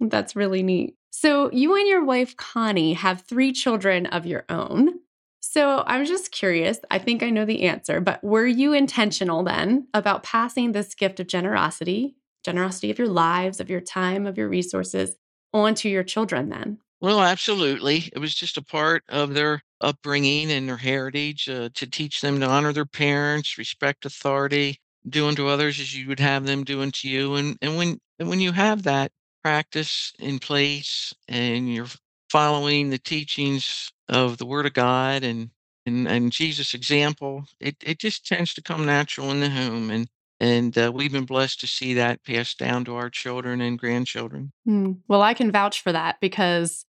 That's 0.00 0.36
really 0.36 0.62
neat. 0.62 0.94
So 1.10 1.50
you 1.52 1.76
and 1.76 1.88
your 1.88 2.04
wife, 2.04 2.36
Connie, 2.36 2.94
have 2.94 3.22
three 3.22 3.52
children 3.52 4.06
of 4.06 4.26
your 4.26 4.44
own. 4.48 5.00
So 5.40 5.84
I'm 5.86 6.04
just 6.04 6.32
curious. 6.32 6.78
I 6.90 6.98
think 6.98 7.22
I 7.22 7.30
know 7.30 7.44
the 7.44 7.62
answer, 7.62 8.00
but 8.00 8.22
were 8.22 8.46
you 8.46 8.72
intentional 8.72 9.42
then 9.42 9.86
about 9.94 10.22
passing 10.24 10.72
this 10.72 10.94
gift 10.94 11.20
of 11.20 11.26
generosity, 11.26 12.16
generosity 12.44 12.90
of 12.90 12.98
your 12.98 13.08
lives, 13.08 13.60
of 13.60 13.70
your 13.70 13.80
time, 13.80 14.26
of 14.26 14.36
your 14.36 14.48
resources, 14.48 15.16
on 15.54 15.74
to 15.76 15.88
your 15.88 16.02
children 16.02 16.48
then? 16.48 16.78
Well, 17.00 17.20
absolutely. 17.20 18.10
It 18.12 18.18
was 18.18 18.34
just 18.34 18.56
a 18.56 18.62
part 18.62 19.04
of 19.08 19.34
their 19.34 19.62
upbringing 19.80 20.50
and 20.50 20.68
their 20.68 20.78
heritage 20.78 21.48
uh, 21.48 21.68
to 21.74 21.86
teach 21.86 22.20
them 22.20 22.40
to 22.40 22.46
honor 22.46 22.72
their 22.72 22.86
parents, 22.86 23.58
respect 23.58 24.06
authority, 24.06 24.80
do 25.08 25.28
unto 25.28 25.46
others 25.46 25.78
as 25.78 25.96
you 25.96 26.08
would 26.08 26.20
have 26.20 26.46
them 26.46 26.64
do 26.64 26.82
unto 26.82 27.08
you. 27.08 27.34
And 27.34 27.56
and 27.62 27.76
when 27.76 27.98
and 28.18 28.28
when 28.28 28.40
you 28.40 28.52
have 28.52 28.82
that 28.84 29.12
practice 29.46 30.12
in 30.18 30.40
place 30.40 31.14
and 31.28 31.72
you're 31.72 31.86
following 32.30 32.90
the 32.90 32.98
teachings 32.98 33.92
of 34.08 34.38
the 34.38 34.46
Word 34.46 34.66
of 34.66 34.72
God 34.72 35.22
and 35.22 35.50
and, 35.86 36.08
and 36.08 36.32
Jesus' 36.32 36.74
example, 36.74 37.44
it, 37.60 37.76
it 37.80 38.00
just 38.00 38.26
tends 38.26 38.52
to 38.54 38.60
come 38.60 38.84
natural 38.84 39.30
in 39.30 39.38
the 39.38 39.48
home. 39.48 39.88
And 39.88 40.08
and 40.40 40.76
uh, 40.76 40.90
we've 40.92 41.12
been 41.12 41.26
blessed 41.26 41.60
to 41.60 41.68
see 41.68 41.94
that 41.94 42.24
passed 42.24 42.58
down 42.58 42.84
to 42.86 42.96
our 42.96 43.08
children 43.08 43.60
and 43.60 43.78
grandchildren. 43.78 44.50
Hmm. 44.64 44.94
Well, 45.06 45.22
I 45.22 45.32
can 45.32 45.52
vouch 45.52 45.80
for 45.80 45.92
that 45.92 46.16
because, 46.20 46.84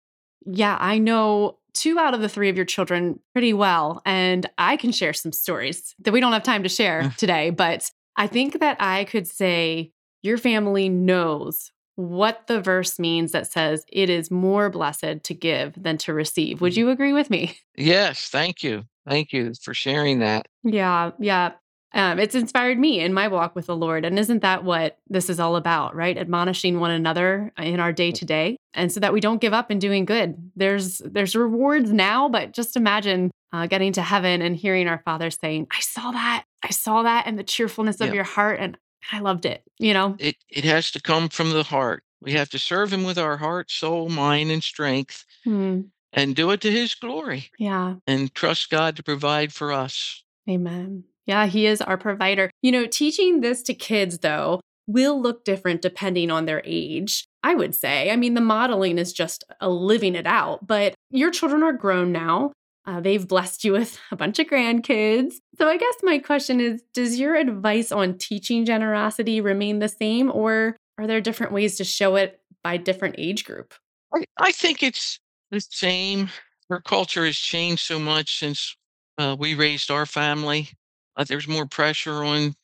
yeah, 0.47 0.79
I 0.81 0.97
know 0.97 1.59
two 1.75 1.99
out 1.99 2.15
of 2.15 2.23
the 2.23 2.29
three 2.29 2.49
of 2.49 2.57
your 2.57 2.65
children 2.65 3.21
pretty 3.35 3.53
well. 3.53 4.01
And 4.07 4.49
I 4.57 4.79
can 4.79 4.93
share 4.93 5.13
some 5.13 5.33
stories 5.33 5.95
that 5.99 6.13
we 6.13 6.21
don't 6.21 6.33
have 6.33 6.43
time 6.43 6.63
to 6.63 6.71
share 6.71 7.03
Mm. 7.03 7.17
today. 7.19 7.51
But 7.51 7.91
I 8.17 8.27
think 8.27 8.61
that 8.61 8.79
I 8.81 9.05
could 9.05 9.29
say 9.29 9.93
your 10.23 10.39
family 10.39 10.89
knows 10.89 11.71
what 11.97 12.47
the 12.47 12.61
verse 12.61 12.99
means 12.99 13.33
that 13.33 13.51
says 13.51 13.85
it 13.93 14.09
is 14.09 14.31
more 14.31 14.71
blessed 14.71 15.23
to 15.25 15.35
give 15.35 15.75
than 15.83 15.99
to 15.99 16.13
receive. 16.15 16.61
Would 16.61 16.75
Mhm. 16.75 16.77
you 16.77 16.91
agree 16.91 17.13
with 17.13 17.31
me? 17.31 17.57
Yes, 17.77 18.29
thank 18.29 18.63
you. 18.63 18.85
Thank 19.09 19.33
you 19.33 19.53
for 19.63 19.75
sharing 19.75 20.21
that. 20.21 20.47
Yeah, 20.63 21.11
yeah. 21.19 21.53
Um, 21.95 22.19
it's 22.19 22.35
inspired 22.35 22.79
me 22.79 23.01
in 23.01 23.15
my 23.15 23.29
walk 23.29 23.55
with 23.55 23.67
the 23.67 23.77
Lord. 23.77 24.05
And 24.05 24.19
isn't 24.19 24.43
that 24.43 24.65
what 24.65 24.99
this 25.09 25.31
is 25.31 25.41
all 25.41 25.57
about, 25.57 25.95
right? 25.95 26.19
Admonishing 26.19 26.79
one 26.81 26.91
another 26.91 27.53
in 27.59 27.81
our 27.81 27.93
day 27.93 28.11
to 28.13 28.25
day. 28.25 28.57
And 28.75 28.93
so 28.93 29.01
that 29.01 29.13
we 29.15 29.21
don't 29.21 29.41
give 29.41 29.55
up 29.55 29.71
in 29.71 29.79
doing 29.79 30.05
good. 30.05 30.37
There's 30.57 30.99
there's 30.99 31.35
rewards 31.35 31.93
now, 31.93 32.29
but 32.29 32.53
just 32.53 32.77
imagine 32.77 33.31
uh, 33.53 33.67
getting 33.67 33.93
to 33.95 34.03
heaven 34.03 34.43
and 34.43 34.57
hearing 34.57 34.89
our 34.89 35.01
Father 35.05 35.31
saying, 35.31 35.69
I 35.71 35.81
saw 35.81 36.11
that. 36.11 36.45
I 36.63 36.71
saw 36.71 37.03
that 37.05 37.27
and 37.27 37.39
the 37.39 37.45
cheerfulness 37.45 38.01
of 38.01 38.09
Yeah. 38.09 38.15
your 38.15 38.25
heart. 38.25 38.59
And 38.61 38.77
I 39.13 39.21
loved 39.21 39.47
it, 39.47 39.63
you 39.79 39.95
know? 39.95 40.17
It 40.19 40.37
it 40.49 40.65
has 40.65 40.91
to 40.93 41.01
come 41.01 41.29
from 41.29 41.51
the 41.51 41.63
heart. 41.63 42.03
We 42.21 42.33
have 42.33 42.49
to 42.51 42.59
serve 42.59 42.93
him 42.93 43.05
with 43.05 43.19
our 43.19 43.37
heart, 43.37 43.71
soul, 43.71 44.09
mind, 44.09 44.51
and 44.51 44.63
strength 44.63 45.25
Hmm. 45.45 45.83
and 46.13 46.35
do 46.35 46.51
it 46.51 46.61
to 46.63 46.71
his 46.71 46.95
glory 46.95 47.51
yeah. 47.59 47.97
and 48.07 48.35
trust 48.35 48.71
God 48.71 48.97
to 48.97 49.03
provide 49.03 49.53
for 49.53 49.73
us. 49.73 50.25
Amen. 50.49 51.05
Yeah, 51.27 51.47
he 51.47 51.67
is 51.67 51.81
our 51.83 51.99
provider. 51.99 52.51
You 52.63 52.73
know, 52.73 52.87
teaching 52.87 53.41
this 53.41 53.63
to 53.65 53.75
kids, 53.75 54.19
though, 54.19 54.61
will 54.87 55.21
look 55.21 55.45
different 55.45 55.83
depending 55.83 56.31
on 56.31 56.47
their 56.47 56.63
age, 56.65 57.27
I 57.43 57.55
would 57.55 57.75
say. 57.75 58.11
I 58.11 58.17
mean, 58.17 58.35
the 58.35 58.41
modeling 58.41 58.99
is 58.99 59.13
just 59.13 59.43
a 59.61 59.69
living 59.69 60.15
it 60.15 60.27
out, 60.27 60.67
but 60.67 60.95
your 61.11 61.31
children 61.33 61.63
are 61.65 61.73
grown 61.73 62.13
now. 62.13 62.53
Uh, 62.87 63.01
they've 63.01 63.27
blessed 63.27 63.65
you 63.65 63.73
with 63.73 63.99
a 64.11 64.17
bunch 64.17 64.39
of 64.39 64.47
grandkids. 64.47 65.35
So 65.59 65.69
I 65.69 65.77
guess 65.77 65.95
my 66.03 66.19
question 66.19 66.61
is 66.61 66.83
Does 66.95 67.19
your 67.19 67.35
advice 67.35 67.91
on 67.91 68.19
teaching 68.19 68.65
generosity 68.65 69.41
remain 69.41 69.81
the 69.81 69.89
same, 69.89 70.31
or 70.31 70.77
are 70.99 71.07
there 71.07 71.21
different 71.21 71.53
ways 71.53 71.77
to 71.77 71.85
show 71.85 72.17
it 72.17 72.41
by 72.63 72.77
different 72.77 73.17
age 73.19 73.45
group? 73.45 73.75
I, 74.15 74.25
I 74.39 74.53
think 74.53 74.83
it's 74.83 75.19
the 75.51 75.61
same. 75.61 76.31
Our 76.71 76.81
culture 76.81 77.27
has 77.27 77.37
changed 77.37 77.83
so 77.83 77.99
much 77.99 78.39
since 78.39 78.77
uh, 79.19 79.37
we 79.39 79.55
raised 79.55 79.91
our 79.91 80.07
family. 80.07 80.71
Uh, 81.17 81.25
there's 81.25 81.49
more 81.49 81.67
pressure 81.67 82.25
on 82.25 82.55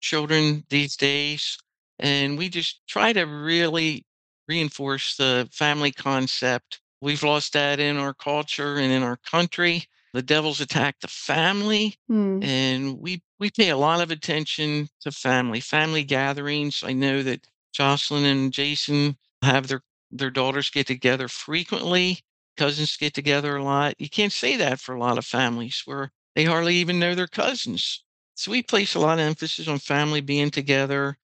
children 0.00 0.64
these 0.68 0.96
days. 0.96 1.58
And 1.98 2.36
we 2.36 2.48
just 2.48 2.80
try 2.86 3.12
to 3.12 3.22
really 3.22 4.04
reinforce 4.48 5.16
the 5.16 5.48
family 5.52 5.92
concept. 5.92 6.80
We've 7.02 7.22
lost 7.24 7.52
that 7.54 7.80
in 7.80 7.98
our 7.98 8.14
culture 8.14 8.76
and 8.78 8.92
in 8.92 9.02
our 9.02 9.18
country. 9.18 9.84
The 10.14 10.22
devil's 10.22 10.60
attacked 10.62 11.02
the 11.02 11.08
family, 11.08 11.96
Hmm. 12.08 12.42
and 12.42 12.98
we 13.00 13.22
we 13.40 13.50
pay 13.50 13.70
a 13.70 13.76
lot 13.76 14.00
of 14.00 14.10
attention 14.12 14.88
to 15.02 15.12
family, 15.12 15.60
family 15.60 16.04
gatherings. 16.04 16.82
I 16.84 16.94
know 16.94 17.22
that 17.24 17.46
Jocelyn 17.74 18.24
and 18.24 18.52
Jason 18.52 19.18
have 19.42 19.68
their 19.68 19.82
their 20.12 20.30
daughters 20.30 20.70
get 20.70 20.86
together 20.86 21.28
frequently. 21.28 22.20
Cousins 22.56 22.96
get 22.96 23.14
together 23.14 23.56
a 23.56 23.64
lot. 23.64 23.94
You 23.98 24.08
can't 24.10 24.32
say 24.32 24.56
that 24.58 24.80
for 24.80 24.94
a 24.94 25.00
lot 25.00 25.18
of 25.18 25.26
families 25.26 25.82
where 25.86 26.12
they 26.36 26.44
hardly 26.44 26.76
even 26.76 26.98
know 27.00 27.14
their 27.14 27.26
cousins. 27.28 28.04
So 28.36 28.50
we 28.52 28.62
place 28.62 28.94
a 28.94 29.00
lot 29.00 29.18
of 29.18 29.26
emphasis 29.26 29.68
on 29.68 29.78
family 29.80 30.20
being 30.22 30.50
together 30.50 31.18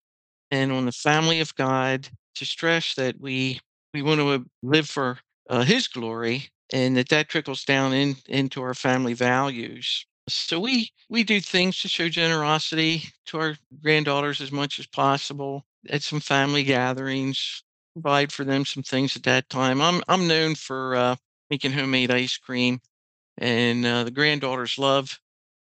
and 0.51 0.73
on 0.73 0.87
the 0.87 0.93
family 0.93 1.41
of 1.41 1.55
God 1.57 2.09
to 2.37 2.47
stress 2.47 2.95
that 2.95 3.21
we 3.21 3.61
we 3.95 4.03
want 4.03 4.21
to 4.21 4.47
live 4.63 4.89
for 4.89 5.19
uh, 5.49 5.63
His 5.63 5.89
glory 5.89 6.51
and 6.73 6.97
that 6.97 7.09
that 7.09 7.29
trickles 7.29 7.65
down 7.65 7.93
in, 7.93 8.17
into 8.29 8.63
our 8.63 8.75
family 8.75 9.15
values. 9.15 10.07
So 10.29 10.61
we 10.61 10.91
we 11.09 11.25
do 11.25 11.41
things 11.41 11.81
to 11.81 11.89
show 11.89 12.09
generosity 12.09 13.05
to 13.27 13.39
our 13.39 13.57
granddaughters 13.83 14.41
as 14.41 14.53
much 14.53 14.79
as 14.79 14.87
possible 14.87 15.65
at 15.89 16.03
some 16.03 16.21
family 16.21 16.65
gatherings. 16.65 17.63
Provide 17.95 18.31
for 18.31 18.45
them 18.45 18.65
some 18.65 18.83
things 18.83 19.17
at 19.17 19.23
that 19.25 19.49
time. 19.49 19.81
I'm 19.81 20.03
I'm 20.07 20.29
known 20.29 20.55
for 20.55 20.95
uh, 20.95 21.17
making 21.51 21.73
homemade 21.73 22.11
ice 22.11 22.37
cream, 22.37 22.81
and 23.39 23.87
uh, 23.87 24.05
the 24.05 24.11
granddaughters 24.11 24.79
love 24.79 25.19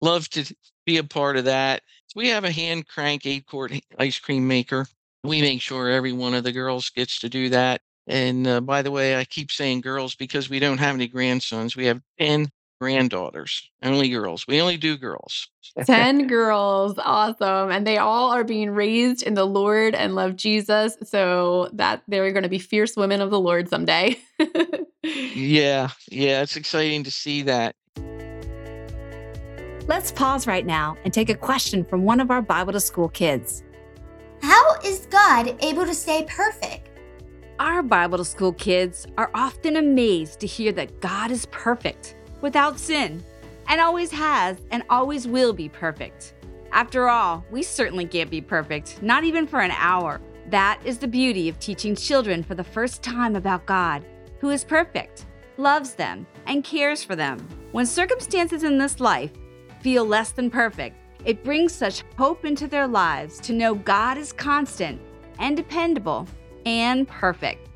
love 0.02 0.30
to 0.30 0.56
be 0.86 0.98
a 0.98 1.04
part 1.04 1.36
of 1.36 1.46
that. 1.46 1.84
We 2.16 2.30
have 2.30 2.46
a 2.46 2.52
hand 2.52 2.88
crank 2.88 3.26
eight 3.26 3.46
quart 3.46 3.74
ice 4.00 4.20
cream 4.20 4.48
maker. 4.48 4.88
We 5.24 5.42
make 5.42 5.62
sure 5.62 5.90
every 5.90 6.14
one 6.14 6.34
of 6.34 6.44
the 6.44 6.52
girls 6.54 6.90
gets 6.92 7.20
to 7.20 7.30
do 7.30 7.50
that. 7.50 7.82
And 8.08 8.46
uh, 8.46 8.62
by 8.62 8.82
the 8.82 8.92
way, 8.92 9.18
I 9.18 9.26
keep 9.26 9.52
saying 9.52 9.82
girls 9.82 10.16
because 10.16 10.50
we 10.50 10.60
don't 10.60 10.78
have 10.78 10.96
any 10.96 11.08
grandsons. 11.08 11.76
We 11.76 11.86
have 11.86 12.02
10 12.20 12.50
granddaughters, 12.80 13.70
only 13.82 14.10
girls. 14.10 14.46
We 14.48 14.62
only 14.62 14.78
do 14.78 14.98
girls. 14.98 15.48
10 15.86 16.28
girls. 16.28 17.00
Awesome. 17.00 17.72
And 17.72 17.88
they 17.88 17.98
all 17.98 18.32
are 18.32 18.44
being 18.44 18.70
raised 18.70 19.24
in 19.24 19.34
the 19.34 19.46
Lord 19.46 19.96
and 19.96 20.14
love 20.14 20.36
Jesus. 20.36 20.98
So 21.04 21.70
that 21.74 22.04
they're 22.08 22.32
going 22.32 22.44
to 22.44 22.50
be 22.50 22.60
fierce 22.60 22.96
women 22.96 23.22
of 23.22 23.32
the 23.32 23.40
Lord 23.40 23.70
someday. 23.70 24.18
Yeah, 25.36 25.90
yeah, 26.10 26.42
it's 26.42 26.56
exciting 26.56 27.04
to 27.04 27.12
see 27.12 27.44
that. 27.44 27.76
Let's 29.88 30.12
pause 30.12 30.48
right 30.48 30.66
now 30.66 30.98
and 31.04 31.14
take 31.14 31.30
a 31.30 31.36
question 31.36 31.84
from 31.86 32.04
one 32.04 32.20
of 32.20 32.32
our 32.32 32.42
Bible 32.42 32.74
to 32.74 32.80
School 32.80 33.10
kids. 33.10 33.64
How 34.42 34.80
is 34.84 35.06
God 35.08 35.56
able 35.64 35.86
to 35.86 35.94
stay 35.94 36.26
perfect? 36.28 36.90
Our 37.58 37.82
Bible 37.82 38.18
to 38.18 38.26
School 38.26 38.52
kids 38.52 39.08
are 39.18 39.32
often 39.34 39.78
amazed 39.78 40.42
to 40.42 40.48
hear 40.48 40.74
that 40.74 41.00
God 41.00 41.32
is 41.32 41.46
perfect, 41.46 42.18
without 42.42 42.78
sin, 42.78 43.24
and 43.70 43.80
always 43.80 44.12
has 44.12 44.58
and 44.72 44.84
always 44.90 45.26
will 45.26 45.54
be 45.54 45.70
perfect. 45.70 46.34
After 46.74 47.08
all, 47.08 47.46
we 47.52 47.64
certainly 47.64 48.08
can't 48.08 48.30
be 48.30 48.42
perfect, 48.42 49.02
not 49.02 49.24
even 49.24 49.48
for 49.48 49.62
an 49.62 49.72
hour. 49.72 50.20
That 50.50 50.82
is 50.84 50.98
the 50.98 51.08
beauty 51.08 51.48
of 51.48 51.58
teaching 51.60 51.96
children 51.96 52.44
for 52.44 52.56
the 52.56 52.64
first 52.64 53.02
time 53.02 53.38
about 53.38 53.66
God, 53.66 54.04
who 54.42 54.50
is 54.50 54.66
perfect, 54.66 55.26
loves 55.56 55.94
them, 55.94 56.28
and 56.48 56.62
cares 56.62 57.06
for 57.06 57.16
them. 57.16 57.40
When 57.72 57.86
circumstances 57.86 58.66
in 58.66 58.78
this 58.78 59.00
life 59.00 59.32
feel 59.80 60.04
less 60.04 60.32
than 60.32 60.52
perfect, 60.52 60.98
it 61.24 61.46
brings 61.46 61.72
such 61.72 62.04
hope 62.18 62.44
into 62.44 62.68
their 62.68 62.86
lives 62.86 63.40
to 63.40 63.54
know 63.54 63.76
God 63.76 64.18
is 64.18 64.34
constant 64.34 65.00
and 65.40 65.56
dependable 65.56 66.28
and 66.66 67.08
perfect. 67.08 67.70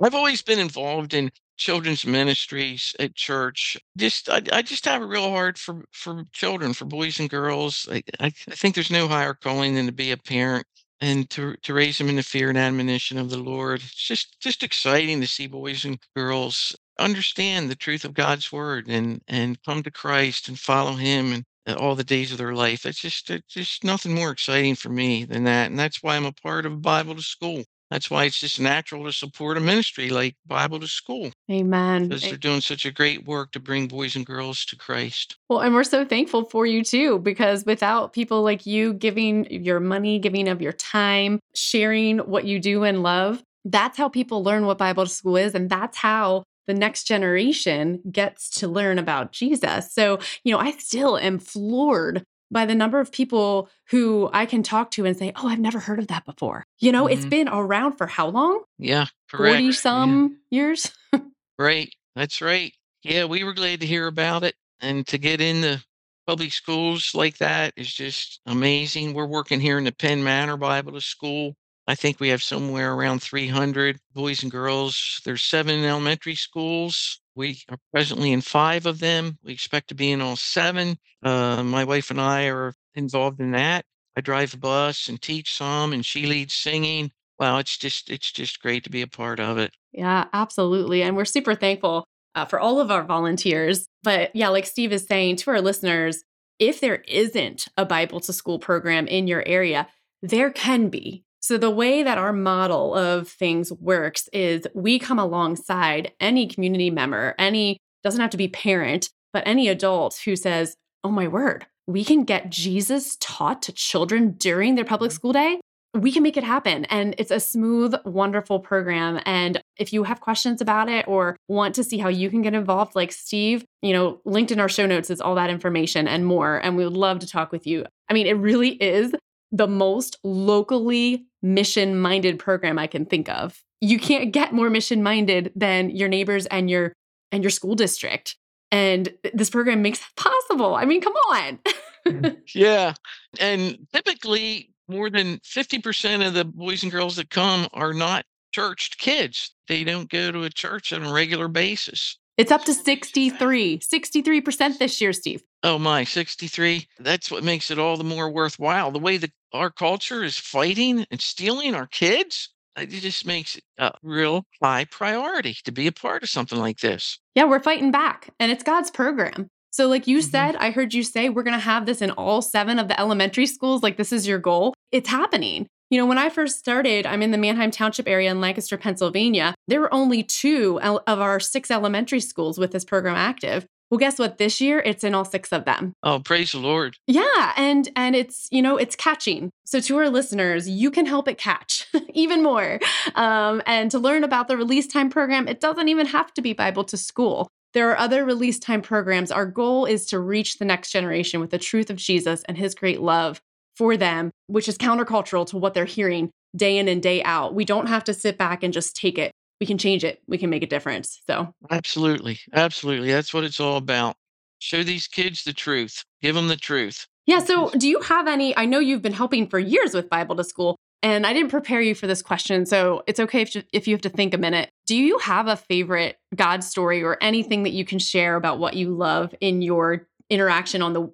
I've 0.00 0.14
always 0.14 0.42
been 0.42 0.58
involved 0.58 1.14
in 1.14 1.30
children's 1.56 2.04
ministries 2.04 2.94
at 2.98 3.14
church. 3.14 3.76
Just 3.96 4.28
I, 4.28 4.42
I 4.52 4.62
just 4.62 4.84
have 4.84 5.00
a 5.00 5.06
real 5.06 5.30
heart 5.30 5.58
for 5.58 5.84
for 5.92 6.24
children, 6.32 6.72
for 6.72 6.86
boys 6.86 7.20
and 7.20 7.30
girls. 7.30 7.88
I, 7.90 8.02
I, 8.18 8.30
think 8.30 8.74
there's 8.74 8.90
no 8.90 9.06
higher 9.06 9.34
calling 9.34 9.74
than 9.74 9.86
to 9.86 9.92
be 9.92 10.10
a 10.10 10.16
parent 10.16 10.66
and 11.00 11.30
to 11.30 11.54
to 11.62 11.74
raise 11.74 11.98
them 11.98 12.08
in 12.08 12.16
the 12.16 12.22
fear 12.22 12.48
and 12.48 12.58
admonition 12.58 13.16
of 13.16 13.30
the 13.30 13.38
Lord. 13.38 13.80
It's 13.80 13.94
just 13.94 14.40
just 14.40 14.62
exciting 14.62 15.20
to 15.20 15.26
see 15.26 15.46
boys 15.46 15.84
and 15.84 15.98
girls 16.16 16.74
understand 16.98 17.70
the 17.70 17.76
truth 17.76 18.04
of 18.04 18.14
God's 18.14 18.50
word 18.50 18.88
and 18.88 19.22
and 19.28 19.62
come 19.62 19.82
to 19.84 19.90
Christ 19.90 20.48
and 20.48 20.58
follow 20.58 20.94
Him 20.94 21.32
and 21.32 21.44
Uh, 21.64 21.74
all 21.74 21.94
the 21.94 22.02
days 22.02 22.32
of 22.32 22.38
their 22.38 22.54
life. 22.54 22.84
It's 22.84 23.00
just 23.00 23.30
it's 23.30 23.54
just 23.54 23.84
nothing 23.84 24.12
more 24.12 24.32
exciting 24.32 24.74
for 24.74 24.88
me 24.88 25.24
than 25.24 25.44
that, 25.44 25.70
and 25.70 25.78
that's 25.78 26.02
why 26.02 26.16
I'm 26.16 26.24
a 26.24 26.32
part 26.32 26.66
of 26.66 26.82
Bible 26.82 27.14
to 27.14 27.22
School. 27.22 27.62
That's 27.88 28.10
why 28.10 28.24
it's 28.24 28.40
just 28.40 28.58
natural 28.58 29.04
to 29.04 29.12
support 29.12 29.58
a 29.58 29.60
ministry 29.60 30.08
like 30.08 30.34
Bible 30.46 30.80
to 30.80 30.88
School 30.88 31.30
Amen. 31.50 32.08
because 32.08 32.22
they're 32.22 32.38
doing 32.38 32.62
such 32.62 32.86
a 32.86 32.90
great 32.90 33.26
work 33.26 33.52
to 33.52 33.60
bring 33.60 33.86
boys 33.86 34.16
and 34.16 34.24
girls 34.24 34.64
to 34.66 34.76
Christ. 34.76 35.36
Well, 35.50 35.60
and 35.60 35.74
we're 35.74 35.84
so 35.84 36.04
thankful 36.04 36.46
for 36.46 36.64
you 36.64 36.82
too, 36.82 37.18
because 37.18 37.66
without 37.66 38.14
people 38.14 38.42
like 38.42 38.64
you 38.64 38.94
giving 38.94 39.44
your 39.50 39.78
money, 39.78 40.18
giving 40.18 40.48
of 40.48 40.62
your 40.62 40.72
time, 40.72 41.38
sharing 41.54 42.18
what 42.20 42.44
you 42.44 42.58
do 42.58 42.82
and 42.82 43.02
love, 43.02 43.42
that's 43.66 43.98
how 43.98 44.08
people 44.08 44.42
learn 44.42 44.66
what 44.66 44.78
Bible 44.78 45.04
to 45.04 45.10
school 45.10 45.36
is. 45.36 45.54
And 45.54 45.68
that's 45.68 45.98
how 45.98 46.42
the 46.66 46.74
next 46.74 47.04
generation 47.04 48.00
gets 48.10 48.50
to 48.60 48.68
learn 48.68 48.98
about 48.98 49.32
Jesus. 49.32 49.92
So, 49.92 50.18
you 50.44 50.52
know, 50.52 50.58
I 50.58 50.72
still 50.72 51.18
am 51.18 51.38
floored 51.38 52.24
by 52.50 52.66
the 52.66 52.74
number 52.74 53.00
of 53.00 53.10
people 53.10 53.68
who 53.88 54.28
I 54.32 54.46
can 54.46 54.62
talk 54.62 54.90
to 54.92 55.06
and 55.06 55.16
say, 55.16 55.32
Oh, 55.36 55.48
I've 55.48 55.58
never 55.58 55.78
heard 55.78 55.98
of 55.98 56.08
that 56.08 56.24
before. 56.24 56.64
You 56.78 56.92
know, 56.92 57.04
mm-hmm. 57.04 57.14
it's 57.14 57.24
been 57.24 57.48
around 57.48 57.94
for 57.94 58.06
how 58.06 58.28
long? 58.28 58.62
Yeah, 58.78 59.06
correct. 59.30 59.56
40 59.56 59.72
some 59.72 60.38
yeah. 60.50 60.58
years. 60.58 60.92
right. 61.58 61.90
That's 62.14 62.40
right. 62.42 62.72
Yeah, 63.02 63.24
we 63.24 63.42
were 63.42 63.54
glad 63.54 63.80
to 63.80 63.86
hear 63.86 64.06
about 64.06 64.44
it. 64.44 64.54
And 64.80 65.06
to 65.08 65.18
get 65.18 65.40
in 65.40 65.62
the 65.62 65.82
public 66.26 66.52
schools 66.52 67.12
like 67.14 67.38
that 67.38 67.72
is 67.76 67.92
just 67.92 68.40
amazing. 68.46 69.14
We're 69.14 69.26
working 69.26 69.60
here 69.60 69.78
in 69.78 69.84
the 69.84 69.92
Penn 69.92 70.22
Manor 70.22 70.56
Bible 70.56 71.00
School. 71.00 71.54
I 71.92 71.94
think 71.94 72.20
we 72.20 72.30
have 72.30 72.42
somewhere 72.42 72.94
around 72.94 73.20
300 73.20 73.98
boys 74.14 74.42
and 74.42 74.50
girls. 74.50 75.20
There's 75.26 75.42
seven 75.42 75.84
elementary 75.84 76.34
schools. 76.34 77.20
We 77.34 77.60
are 77.68 77.76
presently 77.92 78.32
in 78.32 78.40
five 78.40 78.86
of 78.86 78.98
them. 78.98 79.36
We 79.44 79.52
expect 79.52 79.88
to 79.88 79.94
be 79.94 80.10
in 80.10 80.22
all 80.22 80.36
seven. 80.36 80.96
Uh, 81.22 81.62
my 81.62 81.84
wife 81.84 82.10
and 82.10 82.18
I 82.18 82.46
are 82.46 82.72
involved 82.94 83.40
in 83.40 83.50
that. 83.50 83.84
I 84.16 84.22
drive 84.22 84.54
a 84.54 84.56
bus 84.56 85.10
and 85.10 85.20
teach 85.20 85.52
some, 85.52 85.92
and 85.92 86.02
she 86.02 86.24
leads 86.24 86.54
singing. 86.54 87.10
Wow, 87.38 87.58
it's 87.58 87.76
just 87.76 88.08
it's 88.08 88.32
just 88.32 88.62
great 88.62 88.84
to 88.84 88.90
be 88.90 89.02
a 89.02 89.06
part 89.06 89.38
of 89.38 89.58
it. 89.58 89.74
Yeah, 89.92 90.28
absolutely, 90.32 91.02
and 91.02 91.14
we're 91.14 91.26
super 91.26 91.54
thankful 91.54 92.06
uh, 92.34 92.46
for 92.46 92.58
all 92.58 92.80
of 92.80 92.90
our 92.90 93.04
volunteers. 93.04 93.86
But 94.02 94.34
yeah, 94.34 94.48
like 94.48 94.64
Steve 94.64 94.94
is 94.94 95.04
saying 95.04 95.36
to 95.36 95.50
our 95.50 95.60
listeners, 95.60 96.24
if 96.58 96.80
there 96.80 97.02
isn't 97.06 97.68
a 97.76 97.84
Bible 97.84 98.20
to 98.20 98.32
School 98.32 98.58
program 98.58 99.06
in 99.06 99.26
your 99.26 99.46
area, 99.46 99.88
there 100.22 100.50
can 100.50 100.88
be. 100.88 101.26
So, 101.42 101.58
the 101.58 101.70
way 101.70 102.04
that 102.04 102.18
our 102.18 102.32
model 102.32 102.94
of 102.94 103.26
things 103.28 103.72
works 103.72 104.28
is 104.32 104.64
we 104.74 105.00
come 105.00 105.18
alongside 105.18 106.12
any 106.20 106.46
community 106.46 106.88
member, 106.88 107.34
any 107.36 107.78
doesn't 108.04 108.20
have 108.20 108.30
to 108.30 108.36
be 108.36 108.48
parent, 108.48 109.10
but 109.32 109.42
any 109.44 109.68
adult 109.68 110.20
who 110.24 110.36
says, 110.36 110.76
Oh 111.02 111.10
my 111.10 111.26
word, 111.26 111.66
we 111.88 112.04
can 112.04 112.22
get 112.22 112.48
Jesus 112.48 113.16
taught 113.20 113.60
to 113.62 113.72
children 113.72 114.32
during 114.38 114.76
their 114.76 114.84
public 114.84 115.10
mm-hmm. 115.10 115.16
school 115.16 115.32
day. 115.32 115.60
We 115.94 116.12
can 116.12 116.22
make 116.22 116.36
it 116.36 116.44
happen. 116.44 116.84
And 116.86 117.14
it's 117.18 117.32
a 117.32 117.40
smooth, 117.40 117.94
wonderful 118.04 118.60
program. 118.60 119.20
And 119.26 119.60
if 119.76 119.92
you 119.92 120.04
have 120.04 120.20
questions 120.20 120.60
about 120.60 120.88
it 120.88 121.06
or 121.06 121.36
want 121.48 121.74
to 121.74 121.84
see 121.84 121.98
how 121.98 122.08
you 122.08 122.30
can 122.30 122.40
get 122.40 122.54
involved, 122.54 122.94
like 122.94 123.12
Steve, 123.12 123.64
you 123.82 123.92
know, 123.92 124.20
linked 124.24 124.52
in 124.52 124.60
our 124.60 124.70
show 124.70 124.86
notes 124.86 125.10
is 125.10 125.20
all 125.20 125.34
that 125.34 125.50
information 125.50 126.08
and 126.08 126.24
more. 126.24 126.56
And 126.56 126.76
we 126.76 126.84
would 126.84 126.96
love 126.96 127.18
to 127.18 127.26
talk 127.26 127.52
with 127.52 127.66
you. 127.66 127.84
I 128.08 128.14
mean, 128.14 128.26
it 128.26 128.34
really 128.34 128.70
is 128.70 129.12
the 129.52 129.68
most 129.68 130.16
locally 130.24 131.26
mission 131.42 131.98
minded 131.98 132.38
program 132.38 132.78
I 132.78 132.86
can 132.86 133.04
think 133.04 133.28
of. 133.28 133.62
You 133.80 133.98
can't 133.98 134.32
get 134.32 134.52
more 134.52 134.70
mission 134.70 135.02
minded 135.02 135.52
than 135.54 135.90
your 135.90 136.08
neighbors 136.08 136.46
and 136.46 136.70
your 136.70 136.92
and 137.30 137.42
your 137.42 137.50
school 137.50 137.74
district. 137.74 138.36
And 138.70 139.10
this 139.34 139.50
program 139.50 139.82
makes 139.82 140.00
it 140.00 140.06
possible. 140.16 140.74
I 140.74 140.86
mean, 140.86 141.00
come 141.00 141.12
on. 141.12 141.58
Mm, 142.06 142.36
yeah. 142.54 142.94
And 143.38 143.86
typically 143.92 144.70
more 144.88 145.10
than 145.10 145.38
50% 145.38 146.26
of 146.26 146.34
the 146.34 146.44
boys 146.44 146.82
and 146.82 146.90
girls 146.90 147.16
that 147.16 147.30
come 147.30 147.68
are 147.72 147.92
not 147.92 148.24
churched 148.52 148.98
kids. 148.98 149.54
They 149.68 149.84
don't 149.84 150.10
go 150.10 150.30
to 150.30 150.44
a 150.44 150.50
church 150.50 150.92
on 150.92 151.04
a 151.04 151.12
regular 151.12 151.48
basis. 151.48 152.18
It's 152.38 152.50
up 152.52 152.64
to 152.64 152.74
63, 152.74 153.78
63% 153.78 154.78
this 154.78 155.00
year, 155.00 155.12
Steve. 155.12 155.42
Oh 155.62 155.78
my, 155.78 156.04
63. 156.04 156.88
That's 156.98 157.30
what 157.30 157.44
makes 157.44 157.70
it 157.70 157.78
all 157.78 157.96
the 157.96 158.04
more 158.04 158.30
worthwhile. 158.30 158.90
The 158.90 158.98
way 158.98 159.16
that 159.18 159.30
our 159.52 159.70
culture 159.70 160.24
is 160.24 160.36
fighting 160.36 161.06
and 161.10 161.20
stealing 161.20 161.74
our 161.74 161.86
kids, 161.86 162.48
it 162.76 162.88
just 162.88 163.26
makes 163.26 163.56
it 163.56 163.64
a 163.78 163.92
real 164.02 164.44
high 164.60 164.86
priority 164.86 165.56
to 165.64 165.72
be 165.72 165.86
a 165.86 165.92
part 165.92 166.22
of 166.22 166.28
something 166.28 166.58
like 166.58 166.80
this. 166.80 167.18
Yeah, 167.34 167.44
we're 167.44 167.60
fighting 167.60 167.90
back, 167.90 168.30
and 168.40 168.50
it's 168.50 168.64
God's 168.64 168.90
program. 168.90 169.48
So, 169.70 169.88
like 169.88 170.06
you 170.06 170.18
mm-hmm. 170.18 170.30
said, 170.30 170.56
I 170.56 170.70
heard 170.70 170.94
you 170.94 171.02
say 171.02 171.28
we're 171.28 171.42
going 171.42 171.58
to 171.58 171.64
have 171.64 171.86
this 171.86 172.02
in 172.02 172.10
all 172.10 172.42
seven 172.42 172.78
of 172.78 172.88
the 172.88 172.98
elementary 172.98 173.46
schools. 173.46 173.82
Like, 173.82 173.96
this 173.96 174.12
is 174.12 174.26
your 174.26 174.38
goal. 174.38 174.74
It's 174.90 175.08
happening. 175.08 175.66
You 175.90 175.98
know, 175.98 176.06
when 176.06 176.18
I 176.18 176.30
first 176.30 176.58
started, 176.58 177.06
I'm 177.06 177.22
in 177.22 177.32
the 177.32 177.38
Manheim 177.38 177.70
Township 177.70 178.08
area 178.08 178.30
in 178.30 178.40
Lancaster, 178.40 178.78
Pennsylvania. 178.78 179.54
There 179.68 179.80
were 179.80 179.92
only 179.92 180.22
two 180.22 180.80
of 180.80 181.20
our 181.20 181.38
six 181.38 181.70
elementary 181.70 182.20
schools 182.20 182.58
with 182.58 182.72
this 182.72 182.84
program 182.84 183.14
active. 183.14 183.66
Well, 183.92 183.98
guess 183.98 184.18
what? 184.18 184.38
This 184.38 184.58
year 184.58 184.78
it's 184.78 185.04
in 185.04 185.14
all 185.14 185.26
six 185.26 185.52
of 185.52 185.66
them. 185.66 185.92
Oh, 186.02 186.18
praise 186.18 186.52
the 186.52 186.58
Lord. 186.58 186.96
Yeah, 187.06 187.52
and 187.58 187.90
and 187.94 188.16
it's, 188.16 188.48
you 188.50 188.62
know, 188.62 188.78
it's 188.78 188.96
catching. 188.96 189.50
So 189.66 189.80
to 189.80 189.98
our 189.98 190.08
listeners, 190.08 190.66
you 190.66 190.90
can 190.90 191.04
help 191.04 191.28
it 191.28 191.36
catch 191.36 191.86
even 192.14 192.42
more. 192.42 192.80
Um, 193.16 193.60
and 193.66 193.90
to 193.90 193.98
learn 193.98 194.24
about 194.24 194.48
the 194.48 194.56
release 194.56 194.86
time 194.86 195.10
program, 195.10 195.46
it 195.46 195.60
doesn't 195.60 195.90
even 195.90 196.06
have 196.06 196.32
to 196.32 196.40
be 196.40 196.54
Bible 196.54 196.84
to 196.84 196.96
school. 196.96 197.48
There 197.74 197.90
are 197.90 197.98
other 197.98 198.24
release 198.24 198.58
time 198.58 198.80
programs. 198.80 199.30
Our 199.30 199.44
goal 199.44 199.84
is 199.84 200.06
to 200.06 200.18
reach 200.18 200.56
the 200.56 200.64
next 200.64 200.90
generation 200.90 201.38
with 201.38 201.50
the 201.50 201.58
truth 201.58 201.90
of 201.90 201.96
Jesus 201.96 202.42
and 202.44 202.56
his 202.56 202.74
great 202.74 203.02
love 203.02 203.42
for 203.76 203.98
them, 203.98 204.30
which 204.46 204.70
is 204.70 204.78
countercultural 204.78 205.46
to 205.48 205.58
what 205.58 205.74
they're 205.74 205.84
hearing 205.84 206.30
day 206.56 206.78
in 206.78 206.88
and 206.88 207.02
day 207.02 207.22
out. 207.24 207.54
We 207.54 207.66
don't 207.66 207.88
have 207.88 208.04
to 208.04 208.14
sit 208.14 208.38
back 208.38 208.62
and 208.62 208.72
just 208.72 208.96
take 208.96 209.18
it. 209.18 209.32
We 209.62 209.66
can 209.66 209.78
change 209.78 210.02
it. 210.02 210.20
We 210.26 210.38
can 210.38 210.50
make 210.50 210.64
a 210.64 210.66
difference. 210.66 211.22
So, 211.24 211.54
absolutely. 211.70 212.40
Absolutely. 212.52 213.12
That's 213.12 213.32
what 213.32 213.44
it's 213.44 213.60
all 213.60 213.76
about. 213.76 214.16
Show 214.58 214.82
these 214.82 215.06
kids 215.06 215.44
the 215.44 215.52
truth, 215.52 216.04
give 216.20 216.34
them 216.34 216.48
the 216.48 216.56
truth. 216.56 217.06
Yeah. 217.26 217.38
So, 217.38 217.70
do 217.70 217.88
you 217.88 218.00
have 218.00 218.26
any? 218.26 218.56
I 218.56 218.64
know 218.64 218.80
you've 218.80 219.02
been 219.02 219.12
helping 219.12 219.46
for 219.46 219.60
years 219.60 219.94
with 219.94 220.10
Bible 220.10 220.34
to 220.34 220.42
School, 220.42 220.74
and 221.00 221.24
I 221.24 221.32
didn't 221.32 221.50
prepare 221.50 221.80
you 221.80 221.94
for 221.94 222.08
this 222.08 222.22
question. 222.22 222.66
So, 222.66 223.04
it's 223.06 223.20
okay 223.20 223.42
if, 223.42 223.54
if 223.72 223.86
you 223.86 223.94
have 223.94 224.00
to 224.00 224.08
think 224.08 224.34
a 224.34 224.38
minute. 224.38 224.68
Do 224.86 224.96
you 224.96 225.18
have 225.18 225.46
a 225.46 225.54
favorite 225.54 226.16
God 226.34 226.64
story 226.64 227.04
or 227.04 227.18
anything 227.20 227.62
that 227.62 227.70
you 227.70 227.84
can 227.84 228.00
share 228.00 228.34
about 228.34 228.58
what 228.58 228.74
you 228.74 228.90
love 228.90 229.32
in 229.40 229.62
your 229.62 230.08
interaction 230.28 230.82
on 230.82 230.92
the 230.92 231.08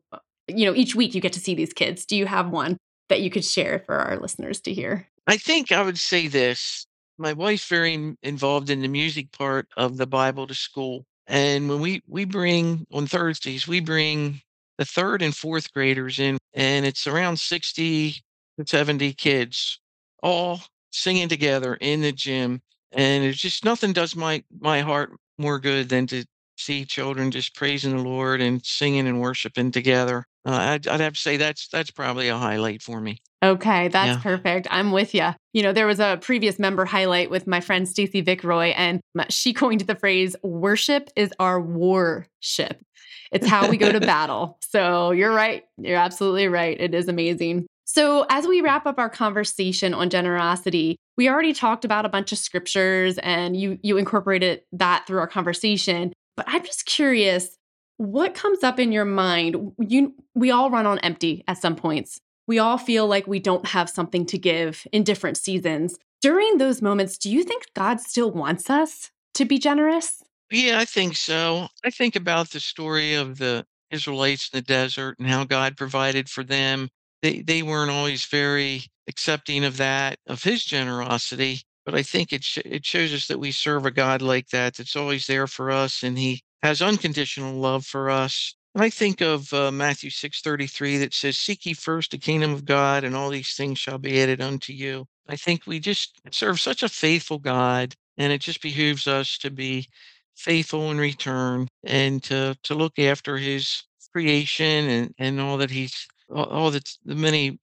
you 0.48 0.64
know, 0.64 0.74
each 0.74 0.94
week 0.94 1.14
you 1.14 1.20
get 1.20 1.34
to 1.34 1.40
see 1.40 1.54
these 1.54 1.72
kids. 1.72 2.06
Do 2.06 2.16
you 2.16 2.26
have 2.26 2.48
one 2.50 2.78
that 3.08 3.20
you 3.20 3.30
could 3.30 3.44
share 3.44 3.82
for 3.84 3.96
our 3.96 4.16
listeners 4.16 4.60
to 4.62 4.72
hear? 4.72 5.06
I 5.26 5.36
think 5.36 5.72
I 5.72 5.82
would 5.82 5.98
say 5.98 6.26
this. 6.26 6.86
My 7.18 7.32
wife's 7.34 7.66
very 7.68 8.16
involved 8.22 8.70
in 8.70 8.82
the 8.82 8.88
music 8.88 9.32
part 9.32 9.68
of 9.76 9.96
the 9.98 10.06
Bible 10.06 10.46
to 10.46 10.54
school. 10.54 11.06
And 11.26 11.68
when 11.68 11.80
we 11.80 12.02
we 12.08 12.24
bring 12.26 12.86
on 12.92 13.06
Thursdays, 13.08 13.68
we 13.68 13.80
bring 13.80 14.42
the 14.78 14.86
third 14.86 15.22
and 15.22 15.36
fourth 15.36 15.72
graders 15.74 16.18
in, 16.20 16.38
and 16.54 16.86
it's 16.86 17.06
around 17.06 17.38
60 17.40 18.12
to 18.58 18.66
70 18.66 19.14
kids 19.14 19.80
all 20.22 20.62
singing 20.92 21.28
together 21.28 21.74
in 21.76 22.02
the 22.02 22.12
gym. 22.12 22.62
And 22.92 23.24
it's 23.24 23.40
just 23.40 23.64
nothing 23.64 23.92
does 23.92 24.16
my 24.16 24.44
my 24.60 24.80
heart 24.82 25.12
more 25.38 25.58
good 25.60 25.90
than 25.90 26.06
to 26.08 26.24
see 26.56 26.84
children 26.86 27.30
just 27.32 27.54
praising 27.56 27.96
the 27.96 28.02
Lord 28.04 28.40
and 28.40 28.64
singing 28.64 29.08
and 29.08 29.20
worshiping 29.20 29.72
together. 29.72 30.24
Uh, 30.48 30.56
I'd, 30.56 30.88
I'd 30.88 31.00
have 31.00 31.12
to 31.12 31.20
say 31.20 31.36
that's 31.36 31.68
that's 31.68 31.90
probably 31.90 32.28
a 32.28 32.36
highlight 32.36 32.80
for 32.80 33.00
me. 33.00 33.18
Okay, 33.44 33.88
that's 33.88 34.16
yeah. 34.16 34.22
perfect. 34.22 34.66
I'm 34.70 34.92
with 34.92 35.14
you. 35.14 35.28
You 35.52 35.62
know, 35.62 35.74
there 35.74 35.86
was 35.86 36.00
a 36.00 36.18
previous 36.22 36.58
member 36.58 36.86
highlight 36.86 37.30
with 37.30 37.46
my 37.46 37.60
friend 37.60 37.86
Stacy 37.86 38.22
Vickroy, 38.22 38.72
and 38.74 39.00
she 39.28 39.52
coined 39.54 39.82
the 39.82 39.94
phrase 39.94 40.34
"worship 40.42 41.10
is 41.16 41.32
our 41.38 41.60
warship." 41.60 42.82
It's 43.30 43.46
how 43.46 43.68
we 43.68 43.76
go 43.76 43.92
to 43.92 44.00
battle. 44.14 44.58
So 44.62 45.10
you're 45.10 45.34
right. 45.34 45.64
You're 45.76 45.98
absolutely 45.98 46.48
right. 46.48 46.80
It 46.80 46.94
is 46.94 47.08
amazing. 47.08 47.66
So, 47.84 48.24
as 48.30 48.46
we 48.46 48.62
wrap 48.62 48.86
up 48.86 48.98
our 48.98 49.10
conversation 49.10 49.92
on 49.92 50.08
generosity, 50.08 50.96
we 51.18 51.28
already 51.28 51.52
talked 51.52 51.84
about 51.84 52.06
a 52.06 52.08
bunch 52.08 52.32
of 52.32 52.38
scriptures 52.38 53.18
and 53.18 53.54
you 53.54 53.78
you 53.82 53.98
incorporated 53.98 54.62
that 54.72 55.06
through 55.06 55.18
our 55.18 55.26
conversation. 55.26 56.14
But 56.36 56.46
I'm 56.48 56.64
just 56.64 56.86
curious, 56.86 57.57
what 57.98 58.34
comes 58.34 58.64
up 58.64 58.78
in 58.78 58.92
your 58.92 59.04
mind? 59.04 59.72
You 59.78 60.14
we 60.34 60.50
all 60.50 60.70
run 60.70 60.86
on 60.86 60.98
empty 61.00 61.44
at 61.46 61.58
some 61.58 61.76
points. 61.76 62.20
We 62.46 62.58
all 62.58 62.78
feel 62.78 63.06
like 63.06 63.26
we 63.26 63.40
don't 63.40 63.66
have 63.66 63.90
something 63.90 64.24
to 64.26 64.38
give 64.38 64.86
in 64.90 65.04
different 65.04 65.36
seasons. 65.36 65.98
During 66.22 66.56
those 66.56 66.80
moments, 66.80 67.18
do 67.18 67.30
you 67.30 67.44
think 67.44 67.64
God 67.74 68.00
still 68.00 68.30
wants 68.30 68.70
us 68.70 69.10
to 69.34 69.44
be 69.44 69.58
generous? 69.58 70.22
Yeah, 70.50 70.78
I 70.78 70.84
think 70.86 71.14
so. 71.14 71.68
I 71.84 71.90
think 71.90 72.16
about 72.16 72.50
the 72.50 72.60
story 72.60 73.14
of 73.14 73.38
the 73.38 73.66
Israelites 73.90 74.48
in 74.52 74.58
the 74.58 74.62
desert 74.62 75.16
and 75.18 75.28
how 75.28 75.44
God 75.44 75.76
provided 75.76 76.28
for 76.28 76.42
them. 76.42 76.88
They 77.22 77.42
they 77.42 77.62
weren't 77.62 77.90
always 77.90 78.24
very 78.26 78.84
accepting 79.08 79.64
of 79.64 79.76
that, 79.78 80.18
of 80.26 80.42
his 80.44 80.64
generosity. 80.64 81.62
But 81.84 81.94
I 81.94 82.02
think 82.02 82.32
it 82.32 82.44
sh- 82.44 82.58
it 82.64 82.86
shows 82.86 83.12
us 83.12 83.26
that 83.28 83.40
we 83.40 83.50
serve 83.50 83.86
a 83.86 83.90
God 83.90 84.22
like 84.22 84.48
that 84.50 84.74
that's 84.74 84.94
always 84.94 85.26
there 85.26 85.46
for 85.46 85.70
us, 85.70 86.02
and 86.02 86.18
He 86.18 86.42
has 86.62 86.82
unconditional 86.82 87.54
love 87.54 87.86
for 87.86 88.10
us. 88.10 88.54
And 88.74 88.84
I 88.84 88.90
think 88.90 89.20
of 89.20 89.52
uh, 89.52 89.70
Matthew 89.70 90.10
six 90.10 90.40
thirty 90.40 90.66
three 90.66 90.98
that 90.98 91.14
says, 91.14 91.36
"Seek 91.36 91.66
ye 91.66 91.74
first 91.74 92.10
the 92.10 92.18
kingdom 92.18 92.52
of 92.52 92.64
God, 92.64 93.04
and 93.04 93.16
all 93.16 93.30
these 93.30 93.54
things 93.54 93.78
shall 93.78 93.98
be 93.98 94.20
added 94.20 94.40
unto 94.40 94.72
you." 94.72 95.06
I 95.28 95.36
think 95.36 95.66
we 95.66 95.80
just 95.80 96.20
serve 96.30 96.60
such 96.60 96.82
a 96.82 96.88
faithful 96.88 97.38
God, 97.38 97.94
and 98.16 98.32
it 98.32 98.40
just 98.40 98.62
behooves 98.62 99.06
us 99.06 99.38
to 99.38 99.50
be 99.50 99.88
faithful 100.36 100.90
in 100.90 100.98
return 100.98 101.68
and 101.84 102.22
to 102.24 102.56
to 102.62 102.74
look 102.74 102.98
after 102.98 103.38
His 103.38 103.82
creation 104.12 104.88
and 104.88 105.14
and 105.18 105.40
all 105.40 105.56
that 105.58 105.70
He's 105.70 106.06
all, 106.30 106.44
all 106.44 106.70
that 106.70 106.88
the 107.04 107.14
many 107.14 107.58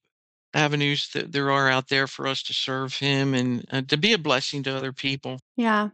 avenues 0.56 1.10
that 1.14 1.32
there 1.32 1.50
are 1.50 1.68
out 1.68 1.88
there 1.88 2.06
for 2.06 2.26
us 2.26 2.42
to 2.42 2.52
serve 2.54 2.96
him 2.96 3.34
and 3.34 3.64
uh, 3.70 3.82
to 3.82 3.96
be 3.96 4.12
a 4.12 4.18
blessing 4.18 4.62
to 4.62 4.74
other 4.74 4.92
people. 4.92 5.38
Yeah. 5.56 5.90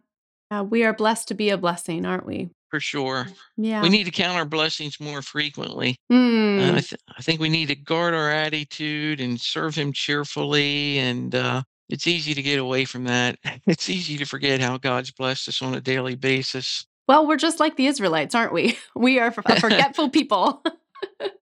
Uh, 0.50 0.62
we 0.62 0.84
are 0.84 0.92
blessed 0.92 1.28
to 1.28 1.34
be 1.34 1.50
a 1.50 1.58
blessing, 1.58 2.06
aren't 2.06 2.26
we? 2.26 2.50
For 2.72 2.80
sure. 2.80 3.26
Yeah. 3.58 3.82
We 3.82 3.90
need 3.90 4.04
to 4.04 4.10
count 4.10 4.38
our 4.38 4.46
blessings 4.46 4.98
more 4.98 5.20
frequently. 5.20 5.98
Mm. 6.10 6.58
Uh, 6.58 6.76
I, 6.76 6.80
th- 6.80 6.94
I 7.18 7.20
think 7.20 7.38
we 7.38 7.50
need 7.50 7.68
to 7.68 7.74
guard 7.74 8.14
our 8.14 8.30
attitude 8.30 9.20
and 9.20 9.38
serve 9.38 9.74
Him 9.74 9.92
cheerfully. 9.92 10.96
And 10.98 11.34
uh, 11.34 11.64
it's 11.90 12.06
easy 12.06 12.32
to 12.32 12.40
get 12.40 12.58
away 12.58 12.86
from 12.86 13.04
that. 13.04 13.38
It's 13.66 13.90
easy 13.90 14.16
to 14.16 14.24
forget 14.24 14.62
how 14.62 14.78
God's 14.78 15.10
blessed 15.10 15.48
us 15.48 15.60
on 15.60 15.74
a 15.74 15.82
daily 15.82 16.14
basis. 16.14 16.86
well, 17.06 17.26
we're 17.28 17.36
just 17.36 17.60
like 17.60 17.76
the 17.76 17.88
Israelites, 17.88 18.34
aren't 18.34 18.54
we? 18.54 18.78
We 18.96 19.18
are 19.18 19.34
a 19.36 19.60
forgetful 19.60 20.08
people. 20.08 20.64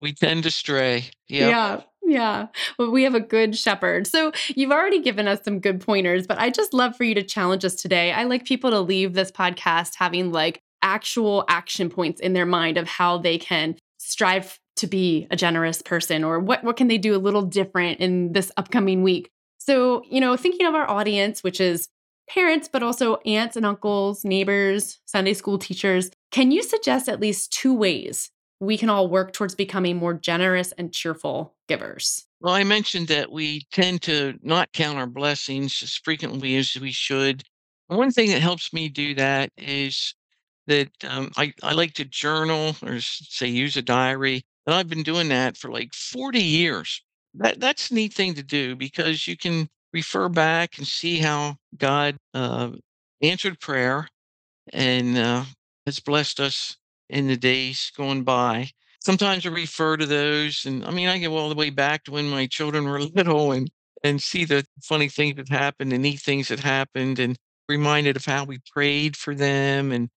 We 0.02 0.12
tend 0.12 0.42
to 0.42 0.50
stray. 0.50 1.04
Yep. 1.28 1.48
Yeah. 1.48 1.80
Yeah. 2.02 2.46
Well, 2.76 2.90
we 2.90 3.04
have 3.04 3.14
a 3.14 3.20
good 3.20 3.56
shepherd. 3.56 4.08
So 4.08 4.32
you've 4.48 4.72
already 4.72 5.00
given 5.00 5.28
us 5.28 5.38
some 5.44 5.60
good 5.60 5.80
pointers, 5.80 6.26
but 6.26 6.40
I 6.40 6.50
just 6.50 6.74
love 6.74 6.96
for 6.96 7.04
you 7.04 7.14
to 7.14 7.22
challenge 7.22 7.64
us 7.64 7.76
today. 7.76 8.10
I 8.10 8.24
like 8.24 8.44
people 8.44 8.70
to 8.70 8.80
leave 8.80 9.12
this 9.14 9.30
podcast 9.30 9.94
having 9.96 10.32
like 10.32 10.60
actual 10.82 11.44
action 11.48 11.90
points 11.90 12.20
in 12.20 12.32
their 12.32 12.46
mind 12.46 12.76
of 12.76 12.86
how 12.86 13.18
they 13.18 13.38
can 13.38 13.76
strive 13.98 14.58
to 14.76 14.86
be 14.86 15.26
a 15.30 15.36
generous 15.36 15.82
person 15.82 16.24
or 16.24 16.38
what, 16.40 16.64
what 16.64 16.76
can 16.76 16.88
they 16.88 16.98
do 16.98 17.14
a 17.14 17.18
little 17.18 17.42
different 17.42 18.00
in 18.00 18.32
this 18.32 18.50
upcoming 18.56 19.02
week. 19.02 19.30
So, 19.58 20.02
you 20.08 20.20
know, 20.20 20.36
thinking 20.36 20.66
of 20.66 20.74
our 20.74 20.88
audience, 20.88 21.42
which 21.42 21.60
is 21.60 21.88
parents, 22.28 22.68
but 22.72 22.82
also 22.82 23.16
aunts 23.26 23.56
and 23.56 23.66
uncles, 23.66 24.24
neighbors, 24.24 25.00
Sunday 25.04 25.34
school 25.34 25.58
teachers, 25.58 26.10
can 26.30 26.50
you 26.50 26.62
suggest 26.62 27.08
at 27.08 27.20
least 27.20 27.52
two 27.52 27.74
ways 27.74 28.30
we 28.60 28.76
can 28.76 28.90
all 28.90 29.08
work 29.08 29.32
towards 29.32 29.54
becoming 29.54 29.96
more 29.96 30.14
generous 30.14 30.72
and 30.72 30.92
cheerful 30.92 31.54
givers. 31.66 32.26
Well, 32.40 32.54
I 32.54 32.62
mentioned 32.62 33.08
that 33.08 33.32
we 33.32 33.62
tend 33.72 34.02
to 34.02 34.34
not 34.42 34.72
count 34.72 34.98
our 34.98 35.06
blessings 35.06 35.80
as 35.82 35.96
frequently 35.96 36.56
as 36.56 36.76
we 36.76 36.92
should. 36.92 37.42
One 37.88 38.12
thing 38.12 38.30
that 38.30 38.40
helps 38.40 38.72
me 38.72 38.88
do 38.88 39.14
that 39.14 39.50
is 39.56 40.14
that 40.70 40.90
um, 41.08 41.30
I, 41.36 41.52
I 41.62 41.74
like 41.74 41.94
to 41.94 42.04
journal 42.04 42.76
or 42.82 43.00
say 43.00 43.48
use 43.48 43.76
a 43.76 43.82
diary. 43.82 44.42
And 44.66 44.74
I've 44.74 44.88
been 44.88 45.02
doing 45.02 45.28
that 45.30 45.56
for 45.56 45.70
like 45.70 45.92
40 45.94 46.40
years. 46.40 47.02
That 47.34 47.60
that's 47.60 47.90
a 47.90 47.94
neat 47.94 48.14
thing 48.14 48.34
to 48.34 48.42
do 48.42 48.76
because 48.76 49.28
you 49.28 49.36
can 49.36 49.68
refer 49.92 50.28
back 50.28 50.78
and 50.78 50.86
see 50.86 51.18
how 51.18 51.56
God 51.76 52.16
uh, 52.34 52.70
answered 53.22 53.60
prayer 53.60 54.08
and 54.72 55.18
uh, 55.18 55.44
has 55.86 56.00
blessed 56.00 56.40
us 56.40 56.76
in 57.08 57.28
the 57.28 57.36
days 57.36 57.92
going 57.96 58.24
by. 58.24 58.70
Sometimes 59.00 59.46
I 59.46 59.50
refer 59.50 59.96
to 59.96 60.06
those, 60.06 60.66
and 60.66 60.84
I 60.84 60.90
mean, 60.90 61.08
I 61.08 61.18
go 61.18 61.36
all 61.36 61.48
the 61.48 61.54
way 61.54 61.70
back 61.70 62.04
to 62.04 62.12
when 62.12 62.28
my 62.28 62.46
children 62.46 62.84
were 62.86 63.00
little 63.16 63.52
and 63.52 63.70
and 64.02 64.22
see 64.22 64.44
the 64.46 64.64
funny 64.82 65.08
things 65.08 65.36
that 65.36 65.48
happened, 65.48 65.92
the 65.92 65.98
neat 65.98 66.20
things 66.20 66.48
that 66.48 66.60
happened, 66.60 67.18
and 67.18 67.36
reminded 67.68 68.16
of 68.16 68.24
how 68.24 68.44
we 68.44 68.58
prayed 68.72 69.16
for 69.16 69.34
them 69.34 69.92
and 69.92 70.08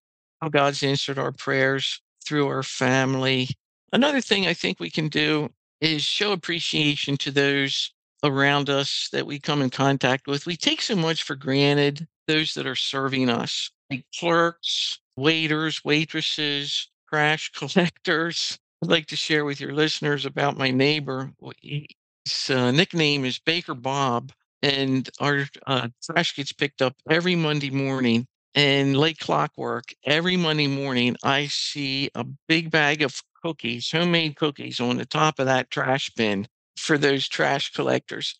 how 0.44 0.50
God's 0.50 0.82
answered 0.82 1.18
our 1.18 1.32
prayers 1.32 2.02
through 2.22 2.48
our 2.48 2.62
family. 2.62 3.48
Another 3.94 4.20
thing 4.20 4.46
I 4.46 4.52
think 4.52 4.78
we 4.78 4.90
can 4.90 5.08
do 5.08 5.48
is 5.80 6.02
show 6.02 6.32
appreciation 6.32 7.16
to 7.18 7.30
those 7.30 7.90
around 8.22 8.68
us 8.68 9.08
that 9.12 9.26
we 9.26 9.38
come 9.40 9.62
in 9.62 9.70
contact 9.70 10.26
with. 10.26 10.44
We 10.44 10.56
take 10.56 10.82
so 10.82 10.96
much 10.96 11.22
for 11.22 11.34
granted, 11.34 12.06
those 12.26 12.52
that 12.54 12.66
are 12.66 12.76
serving 12.76 13.30
us, 13.30 13.70
like 13.90 14.04
clerks, 14.18 14.98
waiters, 15.16 15.82
waitresses, 15.82 16.90
trash 17.08 17.50
collectors. 17.56 18.58
I'd 18.82 18.90
like 18.90 19.06
to 19.06 19.16
share 19.16 19.46
with 19.46 19.60
your 19.60 19.72
listeners 19.72 20.26
about 20.26 20.58
my 20.58 20.70
neighbor. 20.70 21.32
His 21.62 22.50
uh, 22.50 22.70
nickname 22.70 23.24
is 23.24 23.38
Baker 23.38 23.74
Bob, 23.74 24.30
and 24.62 25.08
our 25.20 25.46
uh, 25.66 25.88
trash 26.04 26.36
gets 26.36 26.52
picked 26.52 26.82
up 26.82 26.96
every 27.08 27.34
Monday 27.34 27.70
morning. 27.70 28.26
And 28.54 28.96
like 28.96 29.18
clockwork, 29.18 29.94
every 30.04 30.36
Monday 30.36 30.68
morning, 30.68 31.16
I 31.24 31.46
see 31.46 32.10
a 32.14 32.24
big 32.48 32.70
bag 32.70 33.02
of 33.02 33.20
cookies, 33.42 33.90
homemade 33.90 34.36
cookies, 34.36 34.80
on 34.80 34.96
the 34.96 35.04
top 35.04 35.38
of 35.40 35.46
that 35.46 35.70
trash 35.70 36.10
bin 36.10 36.46
for 36.76 36.96
those 36.96 37.28
trash 37.28 37.72
collectors. 37.72 38.38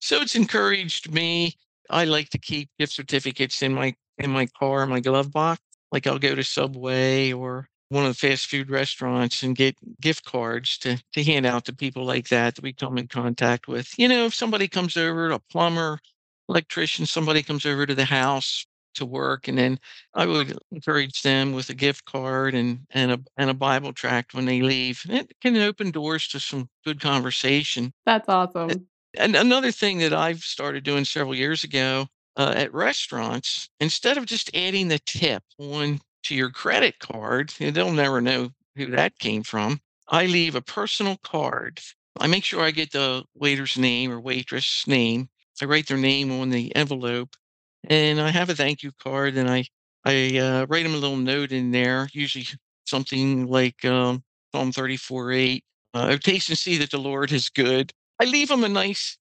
So 0.00 0.20
it's 0.20 0.36
encouraged 0.36 1.12
me. 1.12 1.54
I 1.90 2.04
like 2.04 2.30
to 2.30 2.38
keep 2.38 2.70
gift 2.78 2.92
certificates 2.92 3.62
in 3.62 3.74
my 3.74 3.94
in 4.18 4.30
my 4.30 4.46
car, 4.46 4.86
my 4.86 5.00
glove 5.00 5.32
box. 5.32 5.60
Like 5.90 6.06
I'll 6.06 6.18
go 6.18 6.34
to 6.34 6.44
Subway 6.44 7.32
or 7.32 7.68
one 7.88 8.04
of 8.04 8.10
the 8.10 8.28
fast 8.28 8.46
food 8.46 8.70
restaurants 8.70 9.42
and 9.42 9.56
get 9.56 9.76
gift 10.00 10.24
cards 10.24 10.78
to 10.78 11.02
to 11.14 11.24
hand 11.24 11.44
out 11.46 11.64
to 11.66 11.74
people 11.74 12.04
like 12.04 12.28
that 12.28 12.54
that 12.54 12.62
we 12.62 12.72
come 12.72 12.98
in 12.98 13.08
contact 13.08 13.66
with. 13.66 13.98
You 13.98 14.08
know, 14.08 14.26
if 14.26 14.34
somebody 14.34 14.68
comes 14.68 14.96
over, 14.96 15.30
a 15.30 15.40
plumber, 15.40 15.98
electrician, 16.48 17.06
somebody 17.06 17.42
comes 17.42 17.66
over 17.66 17.84
to 17.84 17.94
the 17.94 18.04
house 18.04 18.64
to 18.96 19.06
work, 19.06 19.48
and 19.48 19.56
then 19.56 19.78
I 20.14 20.26
would 20.26 20.58
encourage 20.72 21.22
them 21.22 21.52
with 21.52 21.70
a 21.70 21.74
gift 21.74 22.04
card 22.04 22.54
and 22.54 22.80
and 22.90 23.12
a 23.12 23.20
and 23.36 23.50
a 23.50 23.54
Bible 23.54 23.92
tract 23.92 24.34
when 24.34 24.44
they 24.44 24.62
leave. 24.62 25.02
It 25.08 25.32
can 25.40 25.56
open 25.56 25.90
doors 25.90 26.28
to 26.28 26.40
some 26.40 26.68
good 26.84 27.00
conversation. 27.00 27.92
That's 28.04 28.28
awesome. 28.28 28.88
And 29.18 29.36
another 29.36 29.72
thing 29.72 29.98
that 29.98 30.12
I've 30.12 30.40
started 30.40 30.84
doing 30.84 31.04
several 31.04 31.34
years 31.34 31.64
ago 31.64 32.06
uh, 32.36 32.52
at 32.54 32.74
restaurants, 32.74 33.68
instead 33.80 34.18
of 34.18 34.26
just 34.26 34.54
adding 34.54 34.88
the 34.88 34.98
tip 35.06 35.42
on 35.58 36.00
to 36.24 36.34
your 36.34 36.50
credit 36.50 36.98
card, 36.98 37.52
they'll 37.58 37.92
never 37.92 38.20
know 38.20 38.50
who 38.76 38.86
that 38.86 39.18
came 39.18 39.42
from. 39.42 39.80
I 40.08 40.26
leave 40.26 40.54
a 40.54 40.60
personal 40.60 41.16
card. 41.22 41.80
I 42.18 42.26
make 42.26 42.44
sure 42.44 42.62
I 42.62 42.70
get 42.70 42.92
the 42.92 43.24
waiter's 43.34 43.76
name 43.76 44.10
or 44.10 44.20
waitress 44.20 44.86
name. 44.86 45.28
I 45.60 45.64
write 45.64 45.86
their 45.86 45.96
name 45.96 46.30
on 46.30 46.50
the 46.50 46.74
envelope, 46.76 47.34
and 47.86 48.20
I 48.20 48.30
have 48.30 48.50
a 48.50 48.54
thank 48.54 48.82
you 48.82 48.92
card, 49.02 49.36
and 49.36 49.48
I 49.50 49.64
I 50.04 50.38
uh, 50.38 50.66
write 50.68 50.84
them 50.84 50.94
a 50.94 50.98
little 50.98 51.16
note 51.16 51.52
in 51.52 51.72
there, 51.72 52.08
usually 52.12 52.46
something 52.86 53.46
like 53.46 53.84
um, 53.84 54.22
Psalm 54.54 54.72
34 54.72 55.32
8. 55.32 55.64
Uh, 55.94 56.18
taste 56.18 56.50
and 56.50 56.58
see 56.58 56.76
that 56.76 56.90
the 56.90 56.98
Lord 56.98 57.32
is 57.32 57.48
good. 57.48 57.90
I 58.20 58.24
leave 58.24 58.48
them 58.48 58.64
a 58.64 58.68
nice 58.68 59.16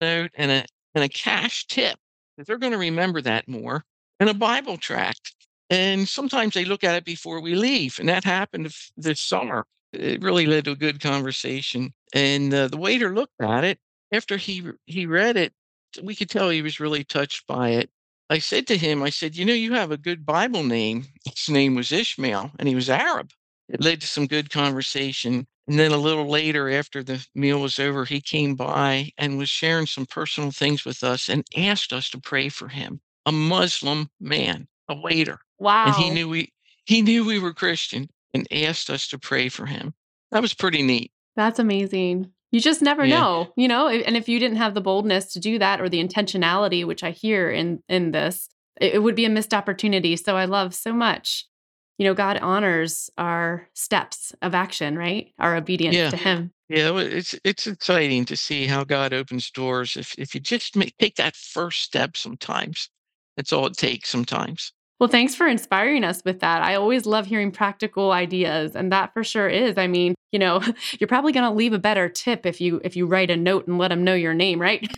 note 0.00 0.30
and 0.34 0.50
a 0.50 0.64
and 0.94 1.04
a 1.04 1.08
cash 1.08 1.66
tip 1.66 1.98
that 2.36 2.46
they're 2.46 2.58
going 2.58 2.72
to 2.72 2.78
remember 2.78 3.20
that 3.22 3.48
more, 3.48 3.84
and 4.20 4.30
a 4.30 4.34
Bible 4.34 4.76
tract. 4.76 5.34
And 5.70 6.08
sometimes 6.08 6.54
they 6.54 6.64
look 6.64 6.84
at 6.84 6.96
it 6.96 7.04
before 7.04 7.40
we 7.40 7.54
leave, 7.54 7.98
and 7.98 8.08
that 8.08 8.24
happened 8.24 8.72
this 8.96 9.20
summer. 9.20 9.64
It 9.92 10.22
really 10.22 10.46
led 10.46 10.66
to 10.66 10.72
a 10.72 10.76
good 10.76 11.00
conversation. 11.00 11.92
And 12.14 12.52
uh, 12.52 12.68
the 12.68 12.76
waiter 12.76 13.14
looked 13.14 13.40
at 13.40 13.64
it 13.64 13.78
after 14.12 14.36
he 14.36 14.64
he 14.86 15.06
read 15.06 15.36
it. 15.36 15.52
We 16.02 16.14
could 16.14 16.30
tell 16.30 16.50
he 16.50 16.62
was 16.62 16.80
really 16.80 17.04
touched 17.04 17.46
by 17.46 17.70
it. 17.70 17.90
I 18.32 18.38
said 18.38 18.66
to 18.68 18.78
him, 18.78 19.02
I 19.02 19.10
said, 19.10 19.36
"You 19.36 19.44
know, 19.44 19.52
you 19.52 19.74
have 19.74 19.90
a 19.90 19.98
good 19.98 20.24
Bible 20.24 20.62
name." 20.62 21.04
His 21.26 21.50
name 21.50 21.74
was 21.74 21.92
Ishmael, 21.92 22.52
and 22.58 22.66
he 22.66 22.74
was 22.74 22.88
Arab. 22.88 23.30
It 23.68 23.82
led 23.82 24.00
to 24.00 24.06
some 24.06 24.26
good 24.26 24.48
conversation. 24.48 25.46
And 25.68 25.78
then 25.78 25.92
a 25.92 25.98
little 25.98 26.26
later, 26.26 26.70
after 26.70 27.02
the 27.02 27.26
meal 27.34 27.60
was 27.60 27.78
over, 27.78 28.06
he 28.06 28.22
came 28.22 28.54
by 28.54 29.10
and 29.18 29.36
was 29.36 29.50
sharing 29.50 29.86
some 29.86 30.06
personal 30.06 30.50
things 30.50 30.86
with 30.86 31.04
us 31.04 31.28
and 31.28 31.44
asked 31.54 31.92
us 31.92 32.08
to 32.08 32.20
pray 32.20 32.48
for 32.48 32.68
him. 32.68 33.02
A 33.26 33.32
Muslim 33.32 34.08
man, 34.18 34.66
a 34.88 34.96
waiter. 34.96 35.38
Wow. 35.58 35.88
And 35.88 35.94
he 35.96 36.08
knew 36.08 36.28
we 36.30 36.52
he 36.86 37.02
knew 37.02 37.26
we 37.26 37.38
were 37.38 37.52
Christian 37.52 38.08
and 38.32 38.48
asked 38.50 38.88
us 38.88 39.08
to 39.08 39.18
pray 39.18 39.50
for 39.50 39.66
him. 39.66 39.92
That 40.30 40.40
was 40.40 40.54
pretty 40.54 40.82
neat. 40.82 41.12
That's 41.36 41.58
amazing. 41.58 42.32
You 42.52 42.60
just 42.60 42.82
never 42.82 43.04
Yeah. 43.04 43.16
know, 43.16 43.52
you 43.56 43.66
know, 43.66 43.88
and 43.88 44.16
if 44.16 44.28
you 44.28 44.38
didn't 44.38 44.58
have 44.58 44.74
the 44.74 44.80
boldness 44.80 45.32
to 45.32 45.40
do 45.40 45.58
that 45.58 45.80
or 45.80 45.88
the 45.88 46.06
intentionality, 46.06 46.84
which 46.86 47.02
I 47.02 47.10
hear 47.10 47.50
in 47.50 47.82
in 47.88 48.12
this, 48.12 48.48
it, 48.80 48.94
it 48.94 49.02
would 49.02 49.14
be 49.14 49.24
a 49.24 49.30
missed 49.30 49.54
opportunity. 49.54 50.16
So 50.16 50.36
I 50.36 50.44
love 50.44 50.74
so 50.74 50.92
much. 50.92 51.46
You 51.98 52.06
know, 52.06 52.14
God 52.14 52.38
honors 52.38 53.10
our 53.16 53.68
steps 53.74 54.34
of 54.42 54.54
action, 54.54 54.96
right? 54.96 55.32
Our 55.38 55.56
obedience 55.56 55.96
Yeah. 55.96 56.10
to 56.10 56.16
Him. 56.16 56.52
Yeah, 56.68 56.96
it's 56.98 57.34
it's 57.44 57.66
exciting 57.66 58.24
to 58.26 58.36
see 58.36 58.66
how 58.66 58.84
God 58.84 59.12
opens 59.12 59.50
doors. 59.50 59.96
If 59.96 60.14
if 60.18 60.34
you 60.34 60.40
just 60.40 60.76
make, 60.76 60.96
take 60.98 61.16
that 61.16 61.36
first 61.36 61.82
step, 61.82 62.16
sometimes 62.16 62.88
that's 63.36 63.52
all 63.52 63.66
it 63.66 63.76
takes. 63.76 64.08
Sometimes. 64.10 64.72
Well, 65.02 65.10
thanks 65.10 65.34
for 65.34 65.48
inspiring 65.48 66.04
us 66.04 66.22
with 66.24 66.38
that. 66.42 66.62
I 66.62 66.76
always 66.76 67.06
love 67.06 67.26
hearing 67.26 67.50
practical 67.50 68.12
ideas, 68.12 68.76
and 68.76 68.92
that 68.92 69.12
for 69.12 69.24
sure 69.24 69.48
is. 69.48 69.76
I 69.76 69.88
mean, 69.88 70.14
you 70.30 70.38
know, 70.38 70.62
you're 71.00 71.08
probably 71.08 71.32
going 71.32 71.42
to 71.42 71.50
leave 71.50 71.72
a 71.72 71.78
better 71.80 72.08
tip 72.08 72.46
if 72.46 72.60
you 72.60 72.80
if 72.84 72.94
you 72.94 73.06
write 73.06 73.28
a 73.28 73.36
note 73.36 73.66
and 73.66 73.78
let 73.78 73.88
them 73.88 74.04
know 74.04 74.14
your 74.14 74.32
name, 74.32 74.60
right? 74.60 74.88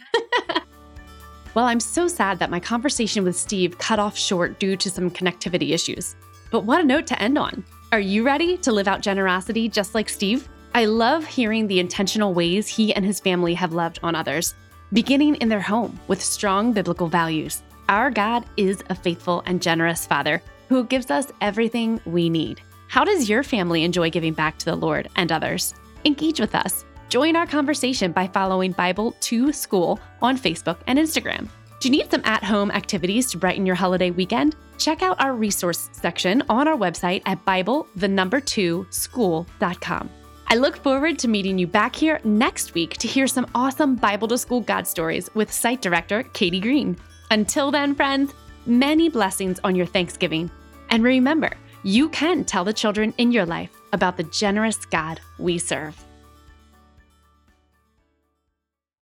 well, 1.55 1.65
I'm 1.65 1.81
so 1.81 2.07
sad 2.07 2.39
that 2.39 2.51
my 2.51 2.61
conversation 2.61 3.25
with 3.25 3.35
Steve 3.35 3.79
cut 3.79 3.99
off 3.99 4.15
short 4.15 4.59
due 4.59 4.77
to 4.77 4.91
some 4.91 5.11
connectivity 5.11 5.71
issues. 5.71 6.17
But 6.51 6.67
what 6.67 6.83
a 6.83 6.85
note 6.85 7.07
to 7.07 7.23
end 7.23 7.39
on. 7.39 7.65
Are 7.91 7.99
you 7.99 8.27
ready 8.27 8.59
to 8.59 8.73
live 8.73 8.89
out 8.89 9.01
generosity 9.01 9.71
just 9.71 9.95
like 9.95 10.11
Steve? 10.11 10.51
I 10.75 10.85
love 10.85 11.25
hearing 11.25 11.67
the 11.67 11.81
intentional 11.81 12.35
ways 12.35 12.69
he 12.69 12.95
and 12.95 13.07
his 13.07 13.21
family 13.21 13.55
have 13.55 13.73
loved 13.73 14.01
on 14.03 14.15
others, 14.15 14.55
beginning 14.93 15.37
in 15.37 15.49
their 15.49 15.63
home 15.63 15.99
with 16.09 16.23
strong 16.23 16.75
biblical 16.75 17.09
values. 17.09 17.63
Our 17.89 18.11
God 18.11 18.47
is 18.57 18.83
a 18.89 18.95
faithful 18.95 19.43
and 19.45 19.61
generous 19.61 20.07
Father 20.07 20.43
who 20.69 20.85
gives 20.85 21.11
us 21.11 21.31
everything 21.41 22.01
we 22.07 22.31
need. 22.31 22.63
How 22.89 23.05
does 23.05 23.29
your 23.29 23.43
family 23.43 23.85
enjoy 23.85 24.11
giving 24.11 24.33
back 24.33 24.59
to 24.59 24.65
the 24.65 24.77
Lord 24.77 25.09
and 25.17 25.31
others? 25.31 25.75
Engage 26.05 26.41
with 26.41 26.55
us. 26.55 26.85
Join 27.11 27.37
our 27.37 27.47
conversation 27.47 28.13
by 28.13 28.27
following 28.29 28.73
Bible 28.73 29.15
to 29.21 29.53
School 29.53 30.01
on 30.23 30.39
Facebook 30.39 30.79
and 30.87 30.99
Instagram. 30.99 31.49
Do 31.81 31.89
you 31.89 31.91
need 31.91 32.11
some 32.11 32.23
at 32.25 32.43
home 32.43 32.71
activities 32.71 33.31
to 33.31 33.39
brighten 33.39 33.67
your 33.67 33.75
holiday 33.75 34.11
weekend? 34.11 34.57
Check 34.79 35.03
out 35.03 35.21
our 35.21 35.35
resource 35.35 35.91
section 35.93 36.43
on 36.49 36.67
our 36.67 36.77
website 36.77 37.23
at 37.27 37.45
Bible, 37.45 37.87
the 37.97 38.09
number 38.09 38.41
two, 38.41 38.87
school.com. 38.89 40.09
I 40.47 40.57
look 40.57 40.77
forward 40.79 41.19
to 41.19 41.29
meeting 41.29 41.59
you 41.59 41.67
back 41.67 41.95
here 41.95 42.21
next 42.25 42.75
week 42.75 42.97
to 42.99 43.09
hear 43.09 43.27
some 43.27 43.47
awesome 43.55 43.97
Bible 43.97 44.29
to 44.29 44.39
School 44.39 44.61
God 44.61 44.87
stories 44.87 45.29
with 45.35 45.53
site 45.53 45.83
director 45.83 46.23
Katie 46.33 46.61
Green. 46.61 46.97
Until 47.31 47.71
then, 47.71 47.95
friends, 47.95 48.35
many 48.67 49.09
blessings 49.09 49.61
on 49.65 49.75
your 49.75 49.87
Thanksgiving. 49.87 50.51
And 50.91 51.03
remember, 51.03 51.57
you 51.83 52.09
can 52.09 52.45
tell 52.45 52.65
the 52.65 52.73
children 52.73 53.13
in 53.19 53.33
your 53.33 53.47
life 53.47 53.71
about 53.93 54.17
the 54.17 54.25
generous 54.25 54.85
God 54.87 55.21
we 55.39 55.59
serve. 55.59 56.03